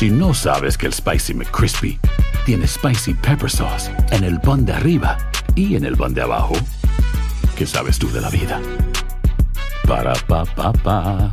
Si 0.00 0.08
no 0.08 0.32
sabes 0.32 0.78
que 0.78 0.86
el 0.86 0.94
Spicy 0.94 1.34
McCrispy 1.34 2.00
tiene 2.46 2.66
Spicy 2.66 3.12
Pepper 3.12 3.50
Sauce 3.50 3.90
en 4.12 4.24
el 4.24 4.40
pan 4.40 4.64
de 4.64 4.72
arriba 4.72 5.18
y 5.54 5.76
en 5.76 5.84
el 5.84 5.94
pan 5.94 6.14
de 6.14 6.22
abajo, 6.22 6.54
¿qué 7.54 7.66
sabes 7.66 7.98
tú 7.98 8.10
de 8.10 8.22
la 8.22 8.30
vida? 8.30 8.62
Para, 9.86 10.14
pa, 10.26 10.46
pa, 10.46 10.72
pa. 10.72 11.30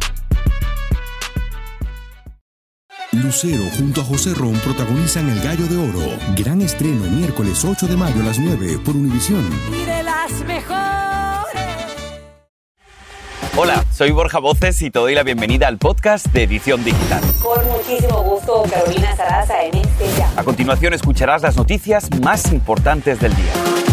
Lucero 3.14 3.63
junto 3.78 4.01
a 4.01 4.03
José 4.03 4.33
Ron 4.33 4.56
protagonizan 4.56 5.29
El 5.29 5.40
Gallo 5.40 5.65
de 5.68 5.78
Oro. 5.78 6.18
Gran 6.36 6.62
estreno 6.62 7.06
miércoles 7.06 7.63
8 7.63 7.88
de 7.88 7.96
mayo 7.96 8.22
a 8.22 8.26
las 8.26 8.38
9 8.38 8.79
por 8.84 8.97
Univisión. 8.97 9.46
Hola, 13.60 13.83
soy 13.92 14.12
Borja 14.12 14.37
Voces 14.37 14.79
y 14.83 14.92
te 14.92 14.99
doy 14.99 15.15
la 15.15 15.23
bienvenida 15.23 15.67
al 15.67 15.79
podcast 15.79 16.27
de 16.27 16.44
Edición 16.44 16.84
Digital. 16.84 17.23
Con 17.41 17.66
muchísimo 17.66 18.22
gusto, 18.22 18.62
Carolina 18.70 19.16
Sarasa 19.16 19.63
en 19.63 19.77
este 19.77 20.05
ya. 20.16 20.32
A 20.36 20.44
continuación 20.44 20.94
escucharás 20.94 21.41
las 21.41 21.58
noticias 21.58 22.08
más 22.22 22.54
importantes 22.54 23.20
del 23.20 23.35
día. 23.35 23.87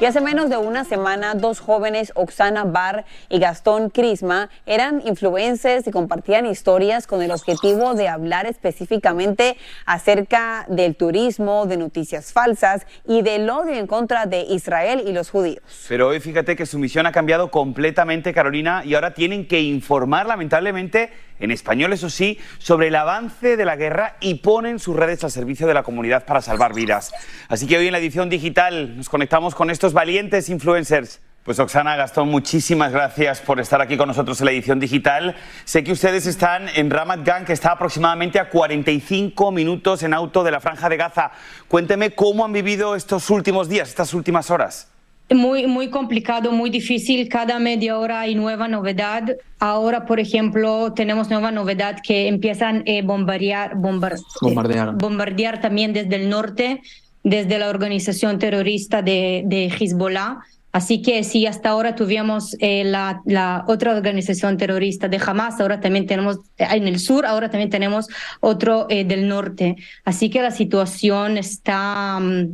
Y 0.00 0.06
hace 0.06 0.22
menos 0.22 0.48
de 0.48 0.56
una 0.56 0.84
semana, 0.84 1.34
dos 1.34 1.60
jóvenes, 1.60 2.10
Oksana 2.14 2.64
Bar 2.64 3.04
y 3.28 3.38
Gastón 3.38 3.90
Crisma, 3.90 4.48
eran 4.64 5.02
influencers 5.06 5.86
y 5.86 5.90
compartían 5.90 6.46
historias 6.46 7.06
con 7.06 7.20
el 7.20 7.30
objetivo 7.30 7.92
de 7.92 8.08
hablar 8.08 8.46
específicamente 8.46 9.58
acerca 9.84 10.64
del 10.70 10.96
turismo, 10.96 11.66
de 11.66 11.76
noticias 11.76 12.32
falsas 12.32 12.86
y 13.06 13.20
del 13.20 13.50
odio 13.50 13.74
en 13.74 13.86
contra 13.86 14.24
de 14.24 14.40
Israel 14.40 15.04
y 15.06 15.12
los 15.12 15.28
judíos. 15.28 15.62
Pero 15.86 16.08
hoy 16.08 16.20
fíjate 16.20 16.56
que 16.56 16.64
su 16.64 16.78
misión 16.78 17.04
ha 17.04 17.12
cambiado 17.12 17.50
completamente, 17.50 18.32
Carolina, 18.32 18.82
y 18.86 18.94
ahora 18.94 19.12
tienen 19.12 19.46
que 19.46 19.60
informar, 19.60 20.24
lamentablemente, 20.24 21.10
en 21.40 21.50
español, 21.50 21.92
eso 21.92 22.10
sí, 22.10 22.38
sobre 22.58 22.88
el 22.88 22.94
avance 22.94 23.56
de 23.56 23.64
la 23.64 23.76
guerra 23.76 24.16
y 24.20 24.36
ponen 24.36 24.78
sus 24.78 24.94
redes 24.94 25.24
al 25.24 25.30
servicio 25.30 25.66
de 25.66 25.74
la 25.74 25.82
comunidad 25.82 26.26
para 26.26 26.42
salvar 26.42 26.74
vidas. 26.74 27.12
Así 27.48 27.66
que 27.66 27.78
hoy 27.78 27.86
en 27.86 27.92
la 27.92 27.98
edición 27.98 28.28
digital 28.28 28.96
nos 28.96 29.08
conectamos 29.08 29.54
con 29.54 29.70
estos 29.70 29.89
valientes 29.92 30.48
influencers. 30.48 31.20
Pues 31.44 31.58
Oxana 31.58 31.96
Gastón, 31.96 32.28
muchísimas 32.28 32.92
gracias 32.92 33.40
por 33.40 33.60
estar 33.60 33.80
aquí 33.80 33.96
con 33.96 34.06
nosotros 34.08 34.38
en 34.40 34.44
la 34.44 34.52
edición 34.52 34.78
digital. 34.78 35.34
Sé 35.64 35.82
que 35.82 35.92
ustedes 35.92 36.26
están 36.26 36.66
en 36.76 36.90
Ramat 36.90 37.24
Gan, 37.26 37.44
que 37.46 37.54
está 37.54 37.72
aproximadamente 37.72 38.38
a 38.38 38.50
45 38.50 39.50
minutos 39.50 40.02
en 40.02 40.12
auto 40.12 40.44
de 40.44 40.50
la 40.50 40.60
Franja 40.60 40.88
de 40.90 40.98
Gaza. 40.98 41.30
Cuénteme 41.66 42.10
cómo 42.10 42.44
han 42.44 42.52
vivido 42.52 42.94
estos 42.94 43.30
últimos 43.30 43.68
días, 43.70 43.88
estas 43.88 44.12
últimas 44.12 44.50
horas. 44.50 44.88
Muy, 45.32 45.66
muy 45.66 45.88
complicado, 45.90 46.52
muy 46.52 46.70
difícil. 46.70 47.28
Cada 47.28 47.58
media 47.58 47.96
hora 47.98 48.20
hay 48.20 48.34
nueva 48.34 48.68
novedad. 48.68 49.22
Ahora, 49.60 50.04
por 50.04 50.20
ejemplo, 50.20 50.92
tenemos 50.92 51.30
nueva 51.30 51.52
novedad 51.52 51.98
que 52.02 52.28
empiezan 52.28 52.84
a 52.86 53.06
bombardear, 53.06 53.76
bombar- 53.76 54.18
Bombardear. 54.42 54.88
eh, 54.88 54.92
bombardear 54.94 55.60
también 55.60 55.92
desde 55.92 56.16
el 56.16 56.28
norte, 56.28 56.82
desde 57.22 57.58
la 57.58 57.68
organización 57.68 58.38
terrorista 58.38 59.02
de, 59.02 59.42
de 59.46 59.66
Hezbollah. 59.66 60.38
Así 60.72 61.02
que 61.02 61.24
sí, 61.24 61.46
hasta 61.46 61.70
ahora 61.70 61.96
tuvimos 61.96 62.56
eh, 62.60 62.84
la, 62.84 63.22
la 63.26 63.64
otra 63.66 63.92
organización 63.92 64.56
terrorista 64.56 65.08
de 65.08 65.20
Hamas, 65.24 65.60
ahora 65.60 65.80
también 65.80 66.06
tenemos 66.06 66.36
eh, 66.58 66.66
en 66.70 66.86
el 66.86 67.00
sur, 67.00 67.26
ahora 67.26 67.50
también 67.50 67.70
tenemos 67.70 68.06
otro 68.38 68.86
eh, 68.88 69.04
del 69.04 69.26
norte. 69.26 69.76
Así 70.04 70.30
que 70.30 70.40
la 70.42 70.52
situación 70.52 71.38
está, 71.38 72.20
mm, 72.20 72.46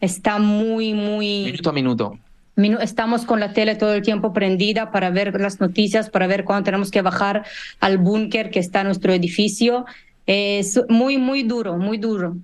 está 0.00 0.38
muy, 0.38 0.94
muy... 0.94 1.44
Minuto 1.44 1.68
a 1.68 1.72
minuto. 1.74 2.18
Minu- 2.56 2.80
Estamos 2.80 3.26
con 3.26 3.40
la 3.40 3.52
tele 3.52 3.74
todo 3.74 3.92
el 3.92 4.00
tiempo 4.00 4.32
prendida 4.32 4.90
para 4.90 5.10
ver 5.10 5.38
las 5.38 5.60
noticias, 5.60 6.08
para 6.08 6.26
ver 6.26 6.44
cuándo 6.44 6.64
tenemos 6.64 6.90
que 6.90 7.02
bajar 7.02 7.44
al 7.80 7.98
búnker 7.98 8.50
que 8.50 8.58
está 8.58 8.80
en 8.80 8.86
nuestro 8.86 9.12
edificio. 9.12 9.84
Es 10.26 10.80
muy, 10.88 11.18
muy 11.18 11.42
duro, 11.42 11.76
muy 11.76 11.98
duro. 11.98 12.36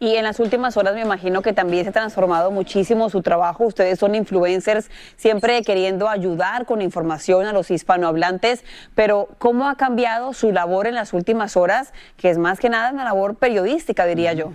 Y 0.00 0.14
en 0.14 0.24
las 0.24 0.38
últimas 0.38 0.76
horas 0.76 0.94
me 0.94 1.00
imagino 1.00 1.42
que 1.42 1.52
también 1.52 1.82
se 1.82 1.90
ha 1.90 1.92
transformado 1.92 2.52
muchísimo 2.52 3.10
su 3.10 3.20
trabajo. 3.20 3.66
Ustedes 3.66 3.98
son 3.98 4.14
influencers, 4.14 4.90
siempre 5.16 5.62
queriendo 5.62 6.08
ayudar 6.08 6.66
con 6.66 6.82
información 6.82 7.46
a 7.46 7.52
los 7.52 7.70
hispanohablantes, 7.70 8.64
pero 8.94 9.28
¿cómo 9.38 9.68
ha 9.68 9.74
cambiado 9.74 10.32
su 10.34 10.52
labor 10.52 10.86
en 10.86 10.94
las 10.94 11.12
últimas 11.12 11.56
horas? 11.56 11.92
Que 12.16 12.30
es 12.30 12.38
más 12.38 12.60
que 12.60 12.68
nada 12.68 12.92
una 12.92 13.04
labor 13.04 13.34
periodística, 13.34 14.06
diría 14.06 14.34
yo. 14.34 14.52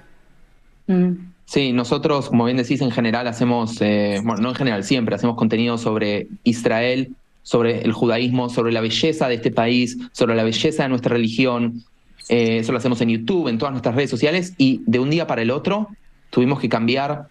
Sí, 1.46 1.74
nosotros, 1.74 2.30
como 2.30 2.46
bien 2.46 2.58
decís, 2.58 2.82
en 2.82 2.92
general 2.92 3.28
hacemos, 3.28 3.82
eh, 3.82 4.22
bueno, 4.24 4.42
no 4.42 4.50
en 4.50 4.56
general, 4.56 4.84
siempre 4.86 5.16
hacemos 5.16 5.36
contenido 5.36 5.78
sobre 5.78 6.28
Israel, 6.44 7.16
sobre 7.42 7.82
el 7.82 7.92
judaísmo, 7.92 8.50
sobre 8.50 8.72
la 8.72 8.80
belleza 8.80 9.28
de 9.28 9.36
este 9.36 9.52
país, 9.52 9.98
sobre 10.14 10.36
la 10.36 10.44
belleza 10.44 10.84
de 10.84 10.90
nuestra 10.90 11.14
religión. 11.14 11.84
Eh, 12.30 12.60
eso 12.60 12.72
lo 12.72 12.78
hacemos 12.78 13.02
en 13.02 13.10
YouTube, 13.10 13.48
en 13.48 13.58
todas 13.58 13.72
nuestras 13.72 13.96
redes 13.96 14.10
sociales, 14.10 14.54
y 14.58 14.82
de 14.86 15.00
un 15.00 15.10
día 15.10 15.28
para 15.28 15.42
el 15.42 15.52
otro 15.52 15.90
tuvimos 16.30 16.60
que 16.60 16.70
cambiar 16.70 17.28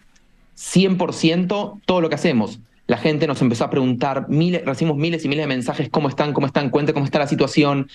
100% 0.56 1.80
todo 1.84 2.00
lo 2.00 2.08
que 2.08 2.14
hacemos. 2.14 2.60
La 2.86 2.98
gente 2.98 3.26
nos 3.26 3.40
empezó 3.40 3.64
a 3.64 3.70
preguntar, 3.70 4.26
miles, 4.28 4.64
recibimos 4.64 4.98
miles 4.98 5.24
y 5.24 5.28
miles 5.28 5.44
de 5.44 5.48
mensajes, 5.48 5.88
¿cómo 5.88 6.08
están? 6.08 6.32
¿Cómo 6.32 6.46
están? 6.46 6.70
Cuente 6.70 6.92
cómo 6.92 7.04
está 7.04 7.18
la 7.18 7.26
situación. 7.26 7.88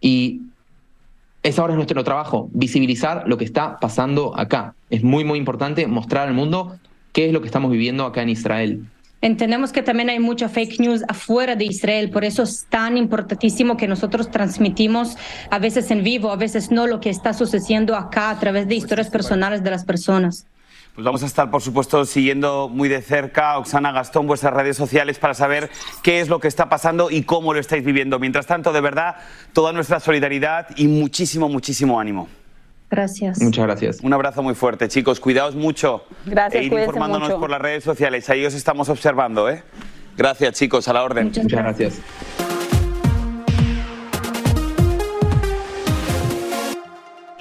Y 0.00 0.42
ese 1.42 1.60
ahora 1.60 1.72
es 1.72 1.76
nuestro 1.76 2.02
trabajo, 2.04 2.48
visibilizar 2.52 3.24
lo 3.26 3.36
que 3.36 3.44
está 3.44 3.78
pasando 3.80 4.38
acá. 4.38 4.74
Es 4.90 5.02
muy, 5.02 5.24
muy 5.24 5.38
importante 5.38 5.86
mostrar 5.86 6.28
al 6.28 6.34
mundo 6.34 6.78
qué 7.12 7.26
es 7.26 7.32
lo 7.32 7.40
que 7.40 7.46
estamos 7.46 7.70
viviendo 7.70 8.04
acá 8.06 8.22
en 8.22 8.28
Israel. 8.28 8.84
Entendemos 9.24 9.72
que 9.72 9.82
también 9.82 10.10
hay 10.10 10.18
mucha 10.18 10.50
fake 10.50 10.80
news 10.80 11.02
afuera 11.08 11.56
de 11.56 11.64
Israel, 11.64 12.10
por 12.10 12.26
eso 12.26 12.42
es 12.42 12.66
tan 12.68 12.98
importantísimo 12.98 13.78
que 13.78 13.88
nosotros 13.88 14.30
transmitimos 14.30 15.16
a 15.50 15.58
veces 15.58 15.90
en 15.90 16.04
vivo, 16.04 16.30
a 16.30 16.36
veces 16.36 16.70
no, 16.70 16.86
lo 16.86 17.00
que 17.00 17.08
está 17.08 17.32
sucediendo 17.32 17.96
acá 17.96 18.28
a 18.28 18.38
través 18.38 18.68
de 18.68 18.74
historias 18.74 19.08
personales 19.08 19.64
de 19.64 19.70
las 19.70 19.82
personas. 19.86 20.46
Pues 20.94 21.06
vamos 21.06 21.22
a 21.22 21.26
estar, 21.26 21.50
por 21.50 21.62
supuesto, 21.62 22.04
siguiendo 22.04 22.68
muy 22.68 22.90
de 22.90 23.00
cerca, 23.00 23.56
Oxana 23.56 23.92
Gastón, 23.92 24.26
vuestras 24.26 24.52
redes 24.52 24.76
sociales 24.76 25.18
para 25.18 25.32
saber 25.32 25.70
qué 26.02 26.20
es 26.20 26.28
lo 26.28 26.38
que 26.38 26.48
está 26.48 26.68
pasando 26.68 27.10
y 27.10 27.22
cómo 27.22 27.54
lo 27.54 27.60
estáis 27.60 27.82
viviendo. 27.82 28.18
Mientras 28.18 28.46
tanto, 28.46 28.74
de 28.74 28.82
verdad, 28.82 29.16
toda 29.54 29.72
nuestra 29.72 30.00
solidaridad 30.00 30.66
y 30.76 30.86
muchísimo, 30.86 31.48
muchísimo 31.48 31.98
ánimo. 31.98 32.28
Gracias. 32.90 33.40
Muchas 33.40 33.64
gracias. 33.64 34.00
Un 34.02 34.12
abrazo 34.12 34.42
muy 34.42 34.54
fuerte, 34.54 34.88
chicos. 34.88 35.20
Cuidaos 35.20 35.54
mucho. 35.54 36.04
Gracias, 36.26 36.62
e 36.62 36.66
ir 36.66 36.72
informándonos 36.72 37.28
mucho. 37.28 37.40
por 37.40 37.50
las 37.50 37.60
redes 37.60 37.84
sociales. 37.84 38.28
Ahí 38.30 38.44
os 38.44 38.54
estamos 38.54 38.88
observando, 38.88 39.48
¿eh? 39.48 39.62
Gracias, 40.16 40.54
chicos. 40.54 40.86
A 40.88 40.92
la 40.92 41.02
orden. 41.02 41.26
Muchas 41.26 41.44
Muchas 41.44 41.62
gracias. 41.62 42.43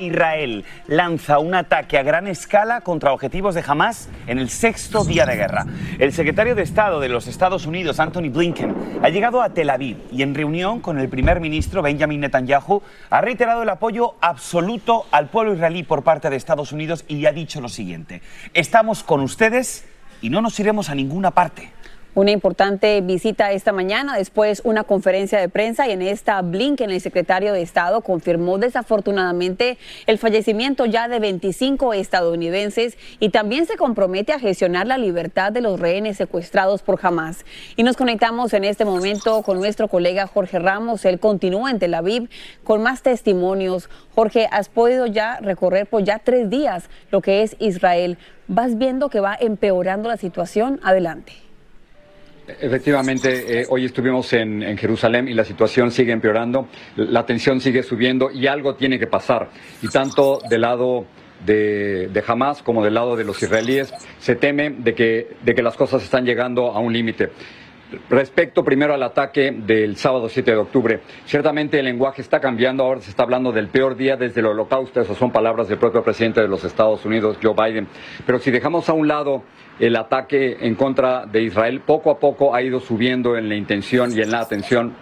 Israel 0.04 0.66
lanza 0.88 1.40
un 1.40 1.56
ataque 1.56 1.98
a 1.98 2.04
gran 2.04 2.28
escala 2.28 2.82
contra 2.82 3.14
objetivos 3.14 3.56
de 3.56 3.64
Hamas 3.66 4.10
en 4.28 4.40
el 4.40 4.50
sexto 4.50 5.04
día 5.04 5.26
de 5.26 5.36
guerra. 5.36 5.66
El 6.00 6.14
secretario 6.14 6.56
de 6.56 6.64
Estado 6.64 7.00
de 7.00 7.10
los 7.10 7.28
Estados 7.28 7.66
Unidos, 7.66 8.00
Anthony 8.00 8.30
Blinken, 8.30 9.00
ha 9.02 9.10
llegado 9.10 9.42
a 9.42 9.50
Tel 9.50 9.70
Aviv 9.70 9.98
y 10.12 10.22
en 10.22 10.36
reunión 10.36 10.80
con 10.80 11.00
el 11.00 11.10
primer 11.10 11.40
ministro 11.40 11.82
Benjamin 11.82 12.22
Netanyahu 12.22 12.82
ha 13.10 13.22
reiterado 13.22 13.64
el 13.64 13.70
apoyo 13.70 14.16
absoluto 14.22 15.06
al 15.12 15.30
pueblo 15.30 15.54
israelí 15.54 15.84
por 15.84 16.04
parte 16.04 16.30
de 16.30 16.36
Estados 16.36 16.72
Unidos 16.72 17.06
y 17.08 17.26
ha 17.26 17.32
dicho 17.32 17.62
lo 17.62 17.70
siguiente, 17.70 18.22
estamos 18.54 19.04
con 19.04 19.22
ustedes 19.22 19.86
y 20.22 20.30
no 20.30 20.42
nos 20.42 20.60
iremos 20.60 20.90
a 20.90 20.96
ninguna 20.96 21.32
parte. 21.32 21.72
Una 22.16 22.30
importante 22.30 23.02
visita 23.02 23.54
esta 23.54 23.72
mañana, 23.72 24.16
después 24.16 24.62
una 24.64 24.84
conferencia 24.84 25.40
de 25.40 25.50
prensa 25.50 25.88
y 25.88 25.94
en 25.94 26.04
esta 26.04 26.40
Blinken, 26.44 26.92
el 26.92 27.02
secretario 27.02 27.54
de 27.54 27.64
Estado, 27.64 28.02
confirmó 28.02 28.60
desafortunadamente 28.60 29.80
el 30.06 30.20
fallecimiento 30.20 30.86
ya 30.86 31.08
de 31.08 31.18
25 31.18 31.92
estadounidenses 31.96 33.00
y 33.20 33.30
también 33.30 33.66
se 33.66 33.78
compromete 33.78 34.32
a 34.32 34.38
gestionar 34.38 34.86
la 34.86 35.00
libertad 35.00 35.52
de 35.52 35.62
los 35.62 35.80
rehenes 35.80 36.18
secuestrados 36.18 36.84
por 36.84 37.00
Hamas. 37.02 37.46
Y 37.78 37.82
nos 37.82 37.98
conectamos 37.98 38.54
en 38.54 38.64
este 38.64 38.86
momento 38.86 39.42
con 39.42 39.58
nuestro 39.58 39.88
colega 39.88 40.28
Jorge 40.28 40.60
Ramos. 40.60 41.06
Él 41.06 41.20
continúa 41.20 41.72
en 41.72 41.80
Tel 41.80 41.96
Aviv 41.96 42.30
con 42.64 42.84
más 42.84 43.02
testimonios. 43.02 43.90
Jorge, 44.14 44.48
has 44.52 44.70
podido 44.70 45.08
ya 45.08 45.40
recorrer 45.40 45.88
por 45.88 46.04
ya 46.04 46.20
tres 46.20 46.52
días 46.52 46.92
lo 47.10 47.22
que 47.22 47.42
es 47.42 47.56
Israel. 47.58 48.20
¿Vas 48.48 48.78
viendo 48.78 49.10
que 49.10 49.20
va 49.20 49.36
empeorando 49.36 50.10
la 50.10 50.18
situación? 50.18 50.80
Adelante. 50.84 51.34
Efectivamente, 52.46 53.62
eh, 53.62 53.66
hoy 53.70 53.86
estuvimos 53.86 54.34
en, 54.34 54.78
Jerusalén 54.78 55.30
y 55.30 55.34
la 55.34 55.46
situación 55.46 55.92
sigue 55.92 56.12
empeorando, 56.12 56.68
la 56.98 57.26
tensión 57.26 57.62
sigue 57.62 57.84
subiendo 57.84 58.30
y 58.32 58.48
algo 58.48 58.76
tiene 58.76 59.00
que 59.00 59.08
pasar. 59.08 59.50
Y 59.82 59.88
tanto 59.88 60.40
del 60.50 60.62
lado 60.62 61.06
de, 61.46 62.10
de 62.10 62.24
Hamas 62.28 62.62
como 62.62 62.84
del 62.84 62.96
lado 62.96 63.16
de 63.16 63.24
los 63.24 63.42
israelíes 63.42 63.94
se 64.20 64.36
teme 64.36 64.72
de 64.72 64.94
que, 64.94 65.36
de 65.42 65.56
que 65.56 65.62
las 65.62 65.76
cosas 65.78 66.04
están 66.04 66.26
llegando 66.26 66.72
a 66.72 66.80
un 66.80 66.92
límite. 66.92 67.30
Respecto 68.10 68.64
primero 68.64 68.94
al 68.94 69.04
ataque 69.04 69.52
del 69.52 69.98
sábado 69.98 70.30
7 70.30 70.52
de 70.52 70.58
octubre, 70.58 71.02
ciertamente 71.26 71.80
el 71.80 71.86
lenguaje 71.86 72.22
está 72.22 72.40
cambiando, 72.40 72.84
ahora 72.84 73.02
se 73.02 73.10
está 73.10 73.24
hablando 73.24 73.52
del 73.52 73.68
peor 73.68 73.96
día 73.96 74.16
desde 74.16 74.42
el 74.42 74.48
holocausto, 74.48 75.02
esas 75.02 75.18
son 75.18 75.32
palabras 75.32 75.68
del 75.68 75.78
propio 75.78 76.04
presidente 76.04 76.42
de 76.42 76.48
los 76.48 76.64
Estados 76.64 77.06
Unidos, 77.06 77.38
Joe 77.42 77.54
Biden. 77.54 77.88
Pero 78.26 78.40
si 78.40 78.52
dejamos 78.52 78.90
a 78.90 78.94
un 78.94 79.08
lado 79.08 79.44
el 79.80 79.96
ataque 79.96 80.58
en 80.62 80.76
contra 80.76 81.26
de 81.26 81.44
Israel, 81.44 81.82
poco 81.86 82.12
a 82.12 82.20
poco 82.20 82.56
ha 82.56 82.62
ido 82.62 82.80
subiendo 82.80 83.38
en 83.38 83.50
la 83.50 83.56
intención 83.56 84.12
y 84.16 84.22
en 84.22 84.32
la 84.32 84.42
atención 84.42 84.94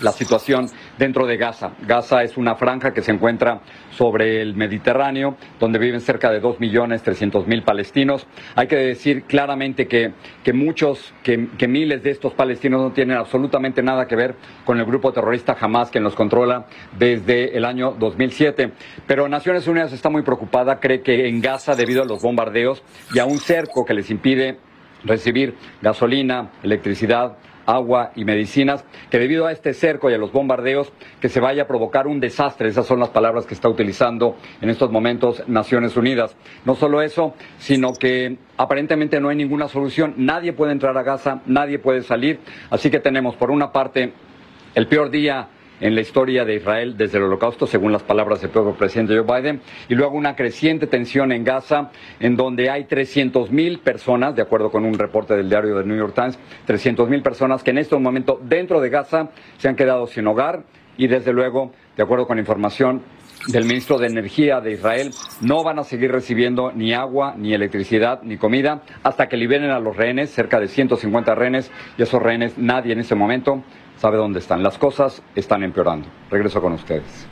la 0.00 0.12
situación 0.12 0.68
dentro 1.00 1.26
de 1.26 1.38
Gaza. 1.38 1.72
Gaza 1.86 2.22
es 2.22 2.36
una 2.36 2.56
franja 2.56 2.92
que 2.92 3.00
se 3.00 3.10
encuentra 3.10 3.62
sobre 3.90 4.42
el 4.42 4.54
Mediterráneo, 4.54 5.34
donde 5.58 5.78
viven 5.78 6.02
cerca 6.02 6.30
de 6.30 6.42
2.300.000 6.42 7.64
palestinos. 7.64 8.26
Hay 8.54 8.66
que 8.66 8.76
decir 8.76 9.22
claramente 9.22 9.88
que, 9.88 10.12
que 10.44 10.52
muchos, 10.52 11.14
que, 11.22 11.48
que, 11.56 11.66
miles 11.66 12.02
de 12.02 12.10
estos 12.10 12.34
palestinos 12.34 12.82
no 12.82 12.92
tienen 12.92 13.16
absolutamente 13.16 13.82
nada 13.82 14.06
que 14.06 14.14
ver 14.14 14.34
con 14.66 14.78
el 14.78 14.84
grupo 14.84 15.10
terrorista 15.10 15.56
Hamas 15.58 15.90
que 15.90 16.00
nos 16.00 16.14
controla 16.14 16.66
desde 16.98 17.56
el 17.56 17.64
año 17.64 17.92
2007. 17.98 18.72
Pero 19.06 19.26
Naciones 19.26 19.66
Unidas 19.66 19.94
está 19.94 20.10
muy 20.10 20.20
preocupada, 20.20 20.80
cree 20.80 21.00
que 21.00 21.28
en 21.28 21.40
Gaza, 21.40 21.74
debido 21.74 22.02
a 22.02 22.04
los 22.06 22.20
bombardeos 22.20 22.82
y 23.14 23.20
a 23.20 23.24
un 23.24 23.38
cerco 23.38 23.86
que 23.86 23.94
les 23.94 24.10
impide 24.10 24.58
recibir 25.02 25.54
gasolina, 25.80 26.50
electricidad, 26.62 27.38
agua 27.70 28.12
y 28.16 28.24
medicinas, 28.24 28.84
que 29.10 29.18
debido 29.18 29.46
a 29.46 29.52
este 29.52 29.74
cerco 29.74 30.10
y 30.10 30.14
a 30.14 30.18
los 30.18 30.32
bombardeos, 30.32 30.92
que 31.20 31.28
se 31.28 31.40
vaya 31.40 31.62
a 31.62 31.66
provocar 31.66 32.06
un 32.06 32.20
desastre. 32.20 32.68
Esas 32.68 32.86
son 32.86 33.00
las 33.00 33.10
palabras 33.10 33.46
que 33.46 33.54
está 33.54 33.68
utilizando 33.68 34.36
en 34.60 34.70
estos 34.70 34.90
momentos 34.90 35.42
Naciones 35.48 35.96
Unidas. 35.96 36.36
No 36.64 36.74
solo 36.74 37.02
eso, 37.02 37.34
sino 37.58 37.92
que 37.92 38.38
aparentemente 38.56 39.20
no 39.20 39.28
hay 39.28 39.36
ninguna 39.36 39.68
solución. 39.68 40.14
Nadie 40.16 40.52
puede 40.52 40.72
entrar 40.72 40.96
a 40.96 41.02
Gaza, 41.02 41.40
nadie 41.46 41.78
puede 41.78 42.02
salir. 42.02 42.40
Así 42.70 42.90
que 42.90 43.00
tenemos, 43.00 43.36
por 43.36 43.50
una 43.50 43.72
parte, 43.72 44.12
el 44.74 44.86
peor 44.86 45.10
día 45.10 45.48
en 45.80 45.94
la 45.94 46.00
historia 46.00 46.44
de 46.44 46.56
Israel 46.56 46.96
desde 46.96 47.18
el 47.18 47.24
holocausto, 47.24 47.66
según 47.66 47.92
las 47.92 48.02
palabras 48.02 48.40
del 48.40 48.50
propio 48.50 48.74
presidente 48.74 49.16
Joe 49.16 49.40
Biden, 49.40 49.60
y 49.88 49.94
luego 49.94 50.16
una 50.16 50.36
creciente 50.36 50.86
tensión 50.86 51.32
en 51.32 51.44
Gaza, 51.44 51.90
en 52.20 52.36
donde 52.36 52.70
hay 52.70 52.84
300.000 52.84 53.80
personas, 53.80 54.36
de 54.36 54.42
acuerdo 54.42 54.70
con 54.70 54.84
un 54.84 54.94
reporte 54.94 55.34
del 55.34 55.48
diario 55.48 55.76
del 55.76 55.88
New 55.88 55.96
York 55.96 56.14
Times, 56.14 56.38
300.000 56.66 57.22
personas 57.22 57.62
que 57.62 57.70
en 57.70 57.78
este 57.78 57.96
momento 57.96 58.40
dentro 58.42 58.80
de 58.80 58.90
Gaza 58.90 59.30
se 59.58 59.68
han 59.68 59.76
quedado 59.76 60.06
sin 60.06 60.26
hogar 60.26 60.64
y 60.96 61.06
desde 61.06 61.32
luego, 61.32 61.72
de 61.96 62.02
acuerdo 62.02 62.26
con 62.26 62.38
información 62.38 63.02
del 63.48 63.64
ministro 63.64 63.98
de 63.98 64.06
Energía 64.06 64.60
de 64.60 64.72
Israel, 64.72 65.12
no 65.40 65.64
van 65.64 65.78
a 65.78 65.84
seguir 65.84 66.12
recibiendo 66.12 66.72
ni 66.72 66.92
agua, 66.92 67.34
ni 67.38 67.54
electricidad, 67.54 68.20
ni 68.22 68.36
comida 68.36 68.82
hasta 69.02 69.28
que 69.28 69.38
liberen 69.38 69.70
a 69.70 69.80
los 69.80 69.96
rehenes, 69.96 70.30
cerca 70.30 70.60
de 70.60 70.68
150 70.68 71.34
rehenes, 71.34 71.70
y 71.96 72.02
esos 72.02 72.22
rehenes 72.22 72.58
nadie 72.58 72.92
en 72.92 73.00
este 73.00 73.14
momento 73.14 73.64
sabe 74.00 74.16
dónde 74.16 74.38
están. 74.38 74.62
Las 74.62 74.78
cosas 74.78 75.22
están 75.34 75.62
empeorando. 75.62 76.08
Regreso 76.30 76.60
con 76.62 76.72
ustedes. 76.72 77.26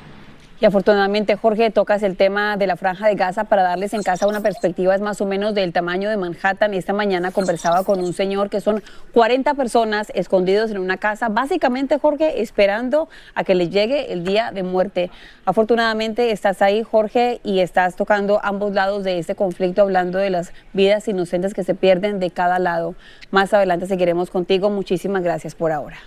Y 0.61 0.65
afortunadamente, 0.65 1.37
Jorge, 1.37 1.70
tocas 1.70 2.03
el 2.03 2.17
tema 2.17 2.56
de 2.56 2.67
la 2.67 2.75
franja 2.75 3.06
de 3.06 3.15
Gaza 3.15 3.44
para 3.44 3.62
darles 3.62 3.94
en 3.94 4.03
casa 4.03 4.26
una 4.26 4.41
perspectiva 4.41 4.93
es 4.93 5.00
más 5.00 5.20
o 5.20 5.25
menos 5.25 5.55
del 5.55 5.73
tamaño 5.73 6.11
de 6.11 6.17
Manhattan. 6.17 6.75
Esta 6.75 6.93
mañana 6.93 7.31
conversaba 7.31 7.85
con 7.85 8.00
un 8.00 8.12
señor 8.12 8.50
que 8.50 8.61
son 8.61 8.82
40 9.15 9.55
personas 9.55 10.11
escondidos 10.17 10.73
en 10.73 10.79
una 10.79 10.97
casa, 10.97 11.29
básicamente, 11.29 12.00
Jorge, 12.00 12.43
esperando 12.43 13.09
a 13.37 13.44
que 13.44 13.55
les 13.55 13.70
llegue 13.70 14.12
el 14.12 14.25
día 14.25 14.50
de 14.50 14.65
muerte. 14.65 15.12
Afortunadamente 15.44 16.32
estás 16.32 16.61
ahí, 16.61 16.82
Jorge, 16.82 17.41
y 17.44 17.61
estás 17.61 17.94
tocando 17.94 18.41
ambos 18.43 18.75
lados 18.75 19.05
de 19.05 19.20
este 19.20 19.37
conflicto, 19.37 19.82
hablando 19.82 20.19
de 20.19 20.31
las 20.31 20.53
vidas 20.73 21.06
inocentes 21.06 21.55
que 21.55 21.62
se 21.62 21.76
pierden 21.76 22.19
de 22.19 22.32
cada 22.32 22.59
lado. 22.59 22.97
Más 23.31 23.55
adelante 23.55 23.87
seguiremos 23.87 24.29
contigo. 24.29 24.70
Muchísimas 24.70 25.23
gracias 25.23 25.55
por 25.55 25.70
ahora. 25.70 25.99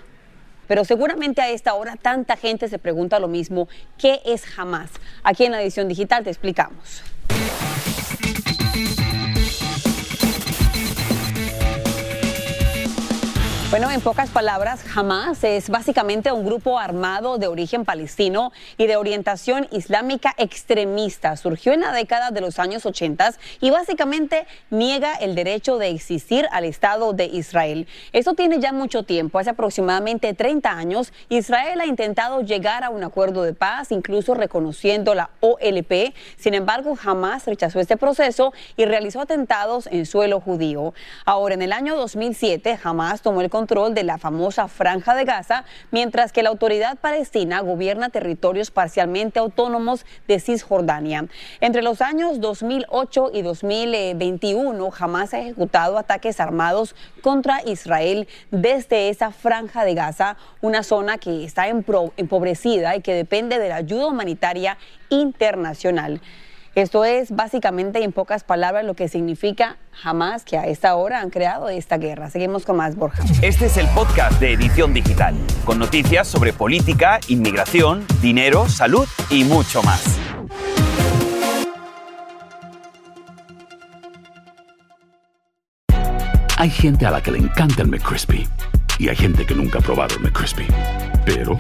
Pero 0.68 0.86
seguramente 0.86 1.42
a 1.42 1.50
esta 1.50 1.74
hora 1.74 1.96
tanta 1.96 2.38
gente 2.38 2.68
se 2.68 2.80
pregunta 2.80 3.20
lo 3.20 3.28
mismo, 3.28 3.68
¿qué 3.98 4.22
es 4.26 4.46
jamás? 4.46 4.90
Aquí 5.24 5.46
en 5.46 5.52
la 5.52 5.62
edición 5.62 5.88
digital 5.88 6.24
te 6.24 6.30
explicamos. 6.30 7.04
Bueno, 13.72 13.90
en 13.90 14.02
pocas 14.02 14.30
palabras, 14.30 14.84
Hamas 14.94 15.46
es 15.46 15.70
básicamente 15.70 16.30
un 16.34 16.46
grupo 16.46 16.78
armado 16.78 17.38
de 17.38 17.48
origen 17.48 17.86
palestino 17.86 18.52
y 18.78 18.86
de 18.86 18.98
orientación 18.98 19.66
islámica 19.72 20.34
extremista. 20.38 21.38
Surgió 21.38 21.72
en 21.72 21.80
la 21.80 21.94
década 21.94 22.32
de 22.32 22.42
los 22.42 22.60
años 22.60 22.86
80 22.86 23.34
y 23.62 23.70
básicamente 23.70 24.46
niega 24.72 25.14
el 25.14 25.36
derecho 25.36 25.78
de 25.78 25.88
existir 25.88 26.50
al 26.52 26.66
Estado 26.66 27.14
de 27.14 27.28
Israel. 27.28 27.88
Eso 28.12 28.34
tiene 28.34 28.60
ya 28.60 28.74
mucho 28.74 29.04
tiempo, 29.04 29.40
hace 29.40 29.52
aproximadamente 29.52 30.34
30 30.34 30.70
años, 30.70 31.14
Israel 31.30 31.80
ha 31.80 31.86
intentado 31.86 32.42
llegar 32.42 32.84
a 32.84 32.90
un 32.90 33.06
acuerdo 33.06 33.42
de 33.44 33.54
paz, 33.54 33.94
incluso 33.94 34.34
reconociendo 34.34 35.16
la 35.16 35.30
OLP. 35.40 36.14
Sin 36.36 36.56
embargo, 36.56 36.98
Hamas 37.02 37.46
rechazó 37.46 37.80
este 37.80 37.96
proceso 37.96 38.52
y 38.76 38.84
realizó 38.84 39.22
atentados 39.22 39.88
en 39.88 40.06
suelo 40.06 40.42
judío. 40.42 40.94
Ahora, 41.24 41.54
en 41.54 41.62
el 41.62 41.72
año 41.72 41.96
2007, 41.96 42.78
Hamas 42.84 43.22
tomó 43.22 43.40
el 43.40 43.50
control 43.50 43.61
de 43.68 44.04
la 44.04 44.18
famosa 44.18 44.68
franja 44.68 45.14
de 45.14 45.24
Gaza, 45.24 45.66
mientras 45.92 46.32
que 46.32 46.42
la 46.42 46.50
autoridad 46.50 46.98
palestina 46.98 47.60
gobierna 47.60 48.10
territorios 48.10 48.72
parcialmente 48.72 49.40
autónomos 49.40 50.04
de 50.28 50.40
Cisjordania. 50.40 51.28
Entre 51.60 51.84
los 51.84 52.02
años 52.02 52.40
2008 52.42 53.30
y 53.34 53.44
2021, 53.44 54.90
jamás 54.90 55.36
ha 55.36 55.40
ejecutado 55.40 56.00
ataques 56.00 56.40
armados 56.40 56.96
contra 57.22 57.62
Israel 57.64 58.28
desde 58.50 59.10
esa 59.10 59.32
franja 59.32 59.86
de 59.86 59.94
Gaza, 59.94 60.38
una 60.62 60.82
zona 60.82 61.20
que 61.20 61.46
está 61.46 61.68
empobrecida 61.68 62.96
y 62.96 63.02
que 63.02 63.14
depende 63.14 63.60
de 63.60 63.70
la 63.70 63.76
ayuda 63.76 64.08
humanitaria 64.08 64.78
internacional. 65.10 66.20
Esto 66.74 67.04
es 67.04 67.32
básicamente 67.32 68.02
en 68.02 68.14
pocas 68.14 68.46
palabras 68.46 68.86
lo 68.86 68.94
que 68.94 69.10
significa 69.10 69.76
jamás 69.92 70.46
que 70.46 70.58
a 70.58 70.68
esta 70.68 70.96
hora 70.96 71.20
han 71.20 71.30
creado 71.30 71.68
esta 71.68 71.98
guerra. 71.98 72.30
Seguimos 72.30 72.64
con 72.64 72.78
más 72.78 72.96
Borja. 72.96 73.26
Este 73.42 73.66
es 73.66 73.76
el 73.76 73.88
podcast 73.90 74.40
de 74.40 74.54
Edición 74.54 74.94
Digital, 74.94 75.36
con 75.66 75.80
noticias 75.80 76.30
sobre 76.30 76.54
política, 76.54 77.20
inmigración, 77.28 78.06
dinero, 78.22 78.70
salud 78.70 79.06
y 79.30 79.44
mucho 79.44 79.84
más. 79.84 80.18
Hay 86.56 86.70
gente 86.70 87.06
a 87.06 87.12
la 87.12 87.22
que 87.22 87.32
le 87.32 87.40
encanta 87.40 87.82
el 87.82 87.90
McCrispy 87.90 88.48
y 88.98 89.10
hay 89.10 89.16
gente 89.18 89.46
que 89.46 89.56
nunca 89.56 89.80
ha 89.80 89.82
probado 89.82 90.16
el 90.16 90.22
McCrispy. 90.22 90.68
Pero 91.26 91.58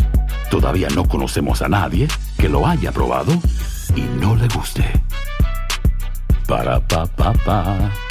todavía 0.49 0.87
no 0.95 1.05
conocemos 1.05 1.61
a 1.61 1.67
nadie 1.67 2.07
que 2.37 2.47
lo 2.47 2.65
haya 2.65 2.93
probado 2.93 3.33
y 3.95 4.01
no 4.19 4.35
le 4.35 4.47
guste. 4.49 4.83
Para 6.47 6.79
pa 6.79 7.05
pa 7.05 7.33
pa. 7.45 8.10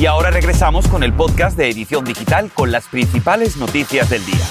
Y 0.00 0.06
ahora 0.06 0.30
regresamos 0.30 0.88
con 0.88 1.02
el 1.02 1.12
podcast 1.12 1.58
de 1.58 1.68
Edición 1.68 2.06
Digital 2.06 2.50
con 2.54 2.72
las 2.72 2.88
principales 2.88 3.58
noticias 3.58 4.08
del 4.08 4.24
día. 4.24 4.46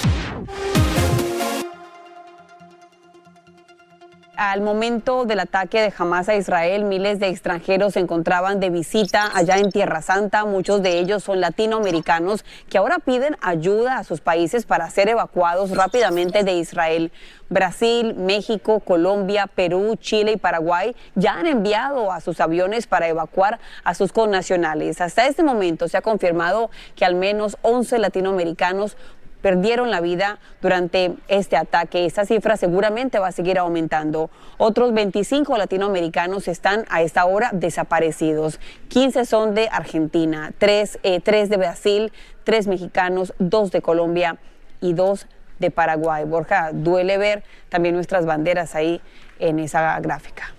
Al 4.42 4.62
momento 4.62 5.26
del 5.26 5.42
ataque 5.42 5.82
de 5.82 5.94
Hamas 5.98 6.30
a 6.30 6.36
Israel, 6.36 6.86
miles 6.86 7.20
de 7.20 7.28
extranjeros 7.28 7.96
se 7.96 8.00
encontraban 8.00 8.62
de 8.62 8.70
visita 8.70 9.30
allá 9.36 9.58
en 9.58 9.70
Tierra 9.70 10.02
Santa. 10.02 10.46
Muchos 10.46 10.82
de 10.82 10.98
ellos 10.98 11.26
son 11.26 11.42
latinoamericanos 11.42 12.46
que 12.70 12.78
ahora 12.78 13.00
piden 13.00 13.36
ayuda 13.42 13.98
a 13.98 14.06
sus 14.06 14.22
países 14.22 14.66
para 14.66 14.90
ser 14.92 15.10
evacuados 15.10 15.72
rápidamente 15.72 16.46
de 16.46 16.54
Israel. 16.54 17.12
Brasil, 17.50 18.14
México, 18.16 18.80
Colombia, 18.80 19.48
Perú, 19.48 19.98
Chile 20.00 20.34
y 20.34 20.38
Paraguay 20.38 20.96
ya 21.16 21.34
han 21.34 21.48
enviado 21.48 22.14
a 22.14 22.22
sus 22.22 22.40
aviones 22.40 22.88
para 22.88 23.10
evacuar 23.10 23.60
a 23.84 23.94
sus 23.94 24.14
connacionales. 24.14 25.02
Hasta 25.02 25.28
este 25.28 25.44
momento 25.44 25.90
se 25.90 25.98
ha 25.98 26.02
confirmado 26.02 26.70
que 26.96 27.04
al 27.04 27.16
menos 27.16 27.58
11 27.64 28.00
latinoamericanos 28.00 28.96
perdieron 29.42 29.92
la 29.92 30.02
vida 30.02 30.40
durante 30.62 31.16
este 31.28 31.58
ataque. 31.58 32.06
Esta 32.06 32.26
cifra 32.26 32.58
seguramente 32.58 33.20
va 33.20 33.28
a 33.28 33.32
seguir 33.32 33.58
aumentando. 33.58 34.30
Otros 34.58 34.94
25 34.94 35.58
latinoamericanos 35.58 36.48
están 36.48 36.86
a 36.90 37.02
esta 37.02 37.26
hora 37.26 37.52
desaparecidos. 37.54 38.60
15 38.90 39.26
son 39.26 39.56
de 39.56 39.70
Argentina, 39.72 40.54
3, 40.58 41.00
eh, 41.04 41.22
de 41.22 41.58
Brasil, 41.58 42.12
3 42.44 42.68
mexicanos, 42.68 43.34
2 43.40 43.72
de 43.72 43.82
Colombia 43.82 44.38
y 44.82 44.94
2 44.94 45.28
de 45.60 45.72
Paraguay. 45.72 46.26
Borja, 46.26 46.72
duele 46.74 47.18
ver 47.18 47.44
también 47.70 47.96
nuestras 47.96 48.26
banderas 48.26 48.76
ahí 48.76 49.02
en 49.40 49.60
esa 49.60 50.00
gráfica. 50.00 50.54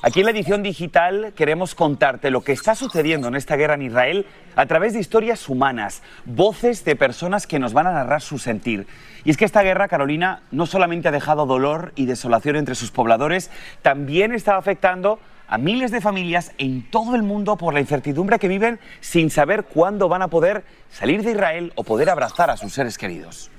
Aquí 0.00 0.20
en 0.20 0.26
la 0.26 0.32
edición 0.32 0.62
digital 0.62 1.32
queremos 1.36 1.74
contarte 1.74 2.30
lo 2.30 2.40
que 2.40 2.52
está 2.52 2.74
sucediendo 2.74 3.28
en 3.28 3.34
esta 3.34 3.56
guerra 3.56 3.74
en 3.74 3.82
Israel 3.82 4.26
a 4.56 4.66
través 4.66 4.94
de 4.94 5.00
historias 5.00 5.48
humanas, 5.48 6.02
voces 6.24 6.84
de 6.84 6.96
personas 6.96 7.46
que 7.46 7.58
nos 7.58 7.72
van 7.72 7.86
a 7.86 7.92
narrar 7.92 8.22
su 8.22 8.38
sentir. 8.38 8.86
Y 9.24 9.30
es 9.30 9.36
que 9.36 9.44
esta 9.44 9.62
guerra, 9.62 9.88
Carolina, 9.88 10.42
no 10.50 10.66
solamente 10.66 11.08
ha 11.08 11.12
dejado 11.12 11.46
dolor 11.46 11.92
y 11.94 12.06
desolación 12.06 12.56
entre 12.56 12.74
sus 12.74 12.90
pobladores, 12.90 13.50
también 13.82 14.32
está 14.32 14.56
afectando 14.56 15.20
a 15.46 15.58
miles 15.58 15.90
de 15.90 16.00
familias 16.00 16.52
en 16.58 16.90
todo 16.90 17.14
el 17.14 17.22
mundo 17.22 17.56
por 17.56 17.74
la 17.74 17.80
incertidumbre 17.80 18.38
que 18.38 18.48
viven 18.48 18.80
sin 19.00 19.30
saber 19.30 19.64
cuándo 19.64 20.08
van 20.08 20.22
a 20.22 20.28
poder 20.28 20.64
salir 20.90 21.22
de 21.22 21.32
Israel 21.32 21.72
o 21.76 21.84
poder 21.84 22.10
abrazar 22.10 22.50
a 22.50 22.56
sus 22.56 22.72
seres 22.72 22.98
queridos. 22.98 23.51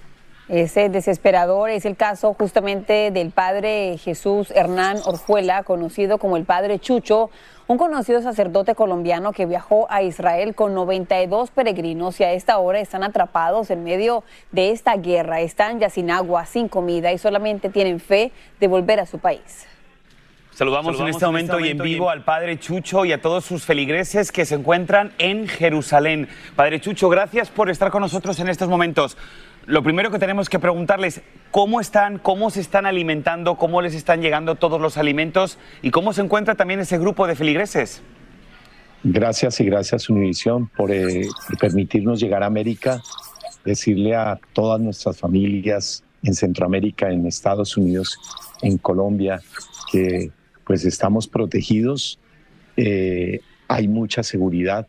Ese 0.50 0.90
desesperador 0.90 1.70
es 1.70 1.86
el 1.86 1.96
caso 1.96 2.34
justamente 2.34 3.12
del 3.12 3.32
padre 3.32 3.98
Jesús 3.98 4.52
Hernán 4.52 4.98
Orjuela, 5.06 5.64
conocido 5.64 6.18
como 6.18 6.36
el 6.36 6.44
padre 6.44 6.80
Chucho, 6.80 7.30
un 7.68 7.78
conocido 7.78 8.22
sacerdote 8.22 8.76
colombiano 8.76 9.32
que 9.32 9.46
viajó 9.46 9.88
a 9.90 10.02
Israel 10.02 10.54
con 10.54 10.74
92 10.74 11.50
peregrinos 11.52 12.20
y 12.20 12.26
a 12.26 12.34
esta 12.34 12.58
hora 12.58 12.82
están 12.82 13.04
atrapados 13.04 13.70
en 13.70 13.86
medio 13.86 14.26
de 14.52 14.72
esta 14.72 14.98
guerra. 14.98 15.40
Están 15.40 15.80
ya 15.80 15.90
sin 15.90 16.12
agua, 16.12 16.46
sin 16.46 16.68
comida 16.68 17.14
y 17.14 17.18
solamente 17.18 17.70
tienen 17.70 18.02
fe 18.02 18.34
de 18.60 18.68
volver 18.68 19.00
a 19.00 19.06
su 19.06 19.20
país. 19.20 19.66
Saludamos, 20.52 21.00
en, 21.00 21.08
este 21.08 21.26
momento 21.26 21.60
y 21.60 21.70
en 21.70 21.80
vivo 21.80 22.12
al 22.12 22.24
Padre 22.24 22.60
Chucho 22.60 23.06
y 23.06 23.12
a 23.12 23.22
todos 23.22 23.44
sus 23.44 23.64
feligreses 23.64 24.32
que 24.32 24.46
se 24.46 24.54
encuentran 24.54 25.12
en 25.18 25.48
Jerusalén. 25.48 26.28
Padre 26.56 26.80
Chucho, 26.80 27.10
gracias 27.10 27.50
por 27.50 27.72
estar 27.72 27.90
con 27.90 28.02
nosotros 28.02 28.40
en 28.40 28.50
estos 28.50 28.70
momentos. 28.70 29.18
Lo 29.66 29.82
primero 29.82 30.12
que 30.12 30.20
tenemos 30.20 30.50
que 30.50 30.60
preguntarles, 30.60 31.22
¿cómo 31.52 31.80
están, 31.80 32.20
cómo 32.20 32.50
se 32.50 32.60
están 32.60 32.86
alimentando, 32.86 33.56
cómo 33.56 33.82
les 33.82 33.96
están 33.96 34.22
llegando 34.22 34.56
todos 34.56 34.82
los 34.82 34.98
alimentos 34.98 35.58
y 35.82 35.92
cómo 35.92 36.12
se 36.12 36.22
encuentra 36.22 36.56
también 36.56 36.82
ese 36.82 36.98
grupo 36.98 37.28
de 37.28 37.36
feligreses? 37.36 38.02
Gracias 39.04 39.60
y 39.62 39.66
gracias 39.66 40.10
Univisión 40.10 40.68
por, 40.68 40.92
eh, 40.92 41.28
por 41.48 41.58
permitirnos 41.58 42.20
llegar 42.20 42.44
a 42.44 42.48
América, 42.48 43.02
decirle 43.64 44.16
a 44.16 44.38
todas 44.52 44.82
nuestras 44.82 45.18
familias 45.18 46.04
en 46.24 46.34
Centroamérica, 46.34 47.10
en 47.10 47.26
Estados 47.26 47.78
Unidos, 47.78 48.18
en 48.62 48.78
Colombia, 48.78 49.42
que 49.92 50.32
pues 50.66 50.86
estamos 50.86 51.28
protegidos, 51.28 52.20
eh, 52.78 53.40
hay 53.68 53.88
mucha 53.88 54.24
seguridad 54.24 54.88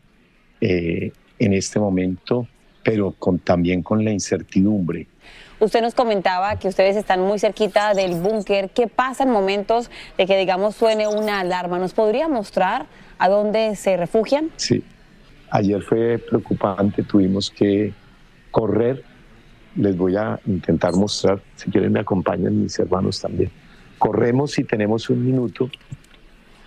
eh, 0.61 1.11
en 1.39 1.53
este 1.53 1.79
momento, 1.79 2.47
pero 2.85 3.13
con, 3.19 3.39
también 3.39 3.83
con 3.83 4.05
la 4.05 4.11
incertidumbre. 4.11 5.07
Usted 5.59 5.81
nos 5.81 5.93
comentaba 5.93 6.57
que 6.57 6.69
ustedes 6.69 6.95
están 6.95 7.19
muy 7.19 7.39
cerquita 7.39 7.93
del 7.93 8.15
búnker. 8.15 8.69
¿Qué 8.69 8.87
pasa 8.87 9.23
en 9.23 9.31
momentos 9.31 9.89
de 10.17 10.25
que, 10.25 10.37
digamos, 10.37 10.75
suene 10.75 11.07
una 11.07 11.41
alarma? 11.41 11.79
¿Nos 11.79 11.93
podría 11.93 12.29
mostrar 12.29 12.85
a 13.17 13.27
dónde 13.27 13.75
se 13.75 13.97
refugian? 13.97 14.51
Sí, 14.55 14.83
ayer 15.49 15.81
fue 15.81 16.19
preocupante, 16.19 17.03
tuvimos 17.03 17.49
que 17.49 17.93
correr. 18.51 19.03
Les 19.75 19.97
voy 19.97 20.15
a 20.15 20.39
intentar 20.45 20.93
mostrar, 20.93 21.41
si 21.55 21.69
quieren 21.69 21.91
me 21.91 21.99
acompañan 21.99 22.61
mis 22.61 22.79
hermanos 22.79 23.19
también 23.19 23.51
corremos 23.97 24.57
y 24.59 24.63
tenemos 24.63 25.09
un 25.09 25.25
minuto. 25.25 25.69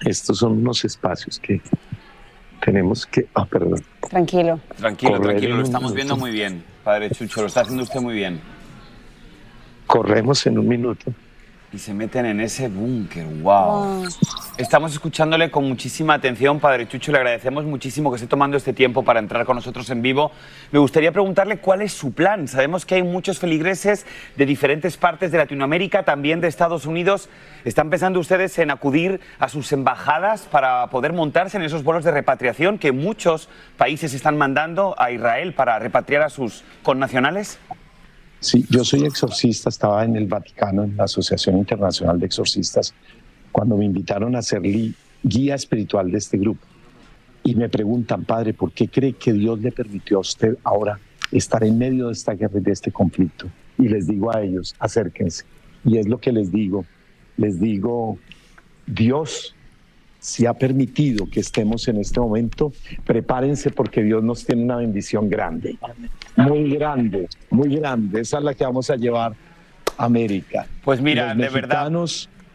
Estos 0.05 0.39
son 0.39 0.53
unos 0.53 0.85
espacios 0.85 1.39
que 1.39 1.61
tenemos 2.61 3.07
que... 3.07 3.27
Ah, 3.35 3.45
perdón. 3.45 3.83
Tranquilo. 4.09 4.61
Tranquilo, 4.77 5.21
tranquilo, 5.21 5.57
lo 5.57 5.63
estamos 5.63 5.95
viendo 5.95 6.17
muy 6.17 6.31
bien, 6.31 6.65
Padre 6.85 7.11
Chucho, 7.11 7.43
lo 7.43 7.47
está 7.47 7.61
haciendo 7.61 7.83
usted 7.83 8.01
muy 8.01 8.15
bien. 8.15 8.41
Corremos 9.87 10.47
en 10.47 10.59
un 10.59 10.69
minuto 10.69 11.13
y 11.73 11.79
se 11.79 11.93
meten 11.93 12.25
en 12.27 12.41
ese 12.41 12.69
búnker. 12.69 13.27
Wow. 13.27 14.07
Estamos 14.57 14.93
escuchándole 14.93 15.51
con 15.51 15.69
muchísima 15.69 16.15
atención, 16.15 16.61
Padre 16.61 16.89
Chucho. 16.89 17.13
Le 17.13 17.19
agradecemos 17.19 17.65
muchísimo 17.65 18.11
que 18.11 18.17
esté 18.17 18.27
tomando 18.27 18.57
este 18.57 18.73
tiempo 18.73 19.03
para 19.03 19.21
entrar 19.21 19.45
con 19.45 19.57
nosotros 19.57 19.89
en 19.91 20.01
vivo. 20.01 20.33
Me 20.73 20.79
gustaría 20.79 21.13
preguntarle 21.13 21.59
cuál 21.59 21.83
es 21.83 21.93
su 21.93 22.13
plan. 22.13 22.49
Sabemos 22.49 22.87
que 22.87 22.95
hay 22.95 23.03
muchos 23.03 23.39
feligreses 23.39 24.07
de 24.37 24.47
diferentes 24.47 24.97
partes 24.97 25.31
de 25.31 25.39
Latinoamérica, 25.39 26.05
también 26.05 26.41
de 26.41 26.49
Estados 26.49 26.87
Unidos. 26.87 27.29
¿Están 27.65 27.91
pensando 27.91 28.19
ustedes 28.19 28.59
en 28.59 28.71
acudir 28.71 29.21
a 29.39 29.49
sus 29.49 29.71
embajadas 29.73 30.43
para 30.43 30.87
poder 30.89 31.13
montarse 31.13 31.59
en 31.59 31.63
esos 31.63 31.85
vuelos 31.85 32.05
de 32.05 32.13
repatriación 32.13 32.79
que 32.79 32.93
muchos 32.93 33.49
países 33.77 34.15
están 34.15 34.39
mandando 34.39 34.95
a 34.99 35.11
Israel 35.11 35.53
para 35.53 35.79
repatriar 35.79 36.23
a 36.23 36.31
sus 36.31 36.65
connacionales? 36.83 37.59
Sí, 38.41 38.65
yo 38.71 38.85
soy 38.85 39.05
exorcista, 39.05 39.69
estaba 39.69 40.05
en 40.05 40.15
el 40.17 40.27
Vaticano, 40.27 40.85
en 40.85 40.97
la 40.97 41.05
Asociación 41.05 41.59
Internacional 41.59 42.21
de 42.21 42.27
Exorcistas, 42.27 42.95
cuando 43.51 43.77
me 43.77 43.85
invitaron 43.85 44.37
a 44.37 44.43
ser 44.43 44.63
guía 45.23 45.55
espiritual 45.57 46.11
de 46.11 46.19
este 46.19 46.39
grupo. 46.39 46.65
Y 47.43 47.57
me 47.57 47.69
preguntan, 47.69 48.25
padre, 48.25 48.55
¿por 48.55 48.71
qué 48.73 48.89
cree 48.89 49.15
que 49.15 49.33
Dios 49.33 49.61
le 49.61 49.73
permitió 49.73 50.19
a 50.19 50.21
usted 50.21 50.57
ahora 50.63 51.01
estar 51.33 51.65
en 51.65 51.79
medio 51.79 52.07
de 52.07 52.13
esta 52.13 52.35
guerra 52.35 52.59
y 52.59 52.63
de 52.63 52.73
este 52.73 52.93
conflicto? 52.93 53.49
Y 53.77 53.89
les 53.89 54.07
digo 54.07 54.35
a 54.35 54.43
ellos, 54.43 54.75
acérquense. 54.79 55.45
Y 55.85 55.99
es 55.99 56.07
lo 56.07 56.19
que 56.19 56.31
les 56.31 56.53
digo. 56.53 56.85
Les 57.37 57.59
digo, 57.59 58.19
Dios 58.87 59.55
si 60.19 60.47
ha 60.47 60.55
permitido 60.55 61.27
que 61.31 61.41
estemos 61.41 61.87
en 61.89 61.99
este 61.99 62.21
momento, 62.21 62.73
prepárense 63.05 63.71
porque 63.71 64.03
Dios 64.03 64.23
nos 64.23 64.45
tiene 64.45 64.65
una 64.65 64.77
bendición 64.77 65.29
grande, 65.29 65.79
muy 66.37 66.71
grande, 66.75 67.29
muy 67.51 67.77
grande. 67.77 68.21
Esa 68.21 68.39
es 68.39 68.45
la 68.45 68.55
que 68.55 68.65
vamos 68.65 68.91
a 68.91 68.97
llevar 68.97 69.35
a 69.97 70.05
América. 70.05 70.67
Pues 70.85 71.01
mira, 71.01 71.35
de 71.35 71.49
verdad. 71.49 71.91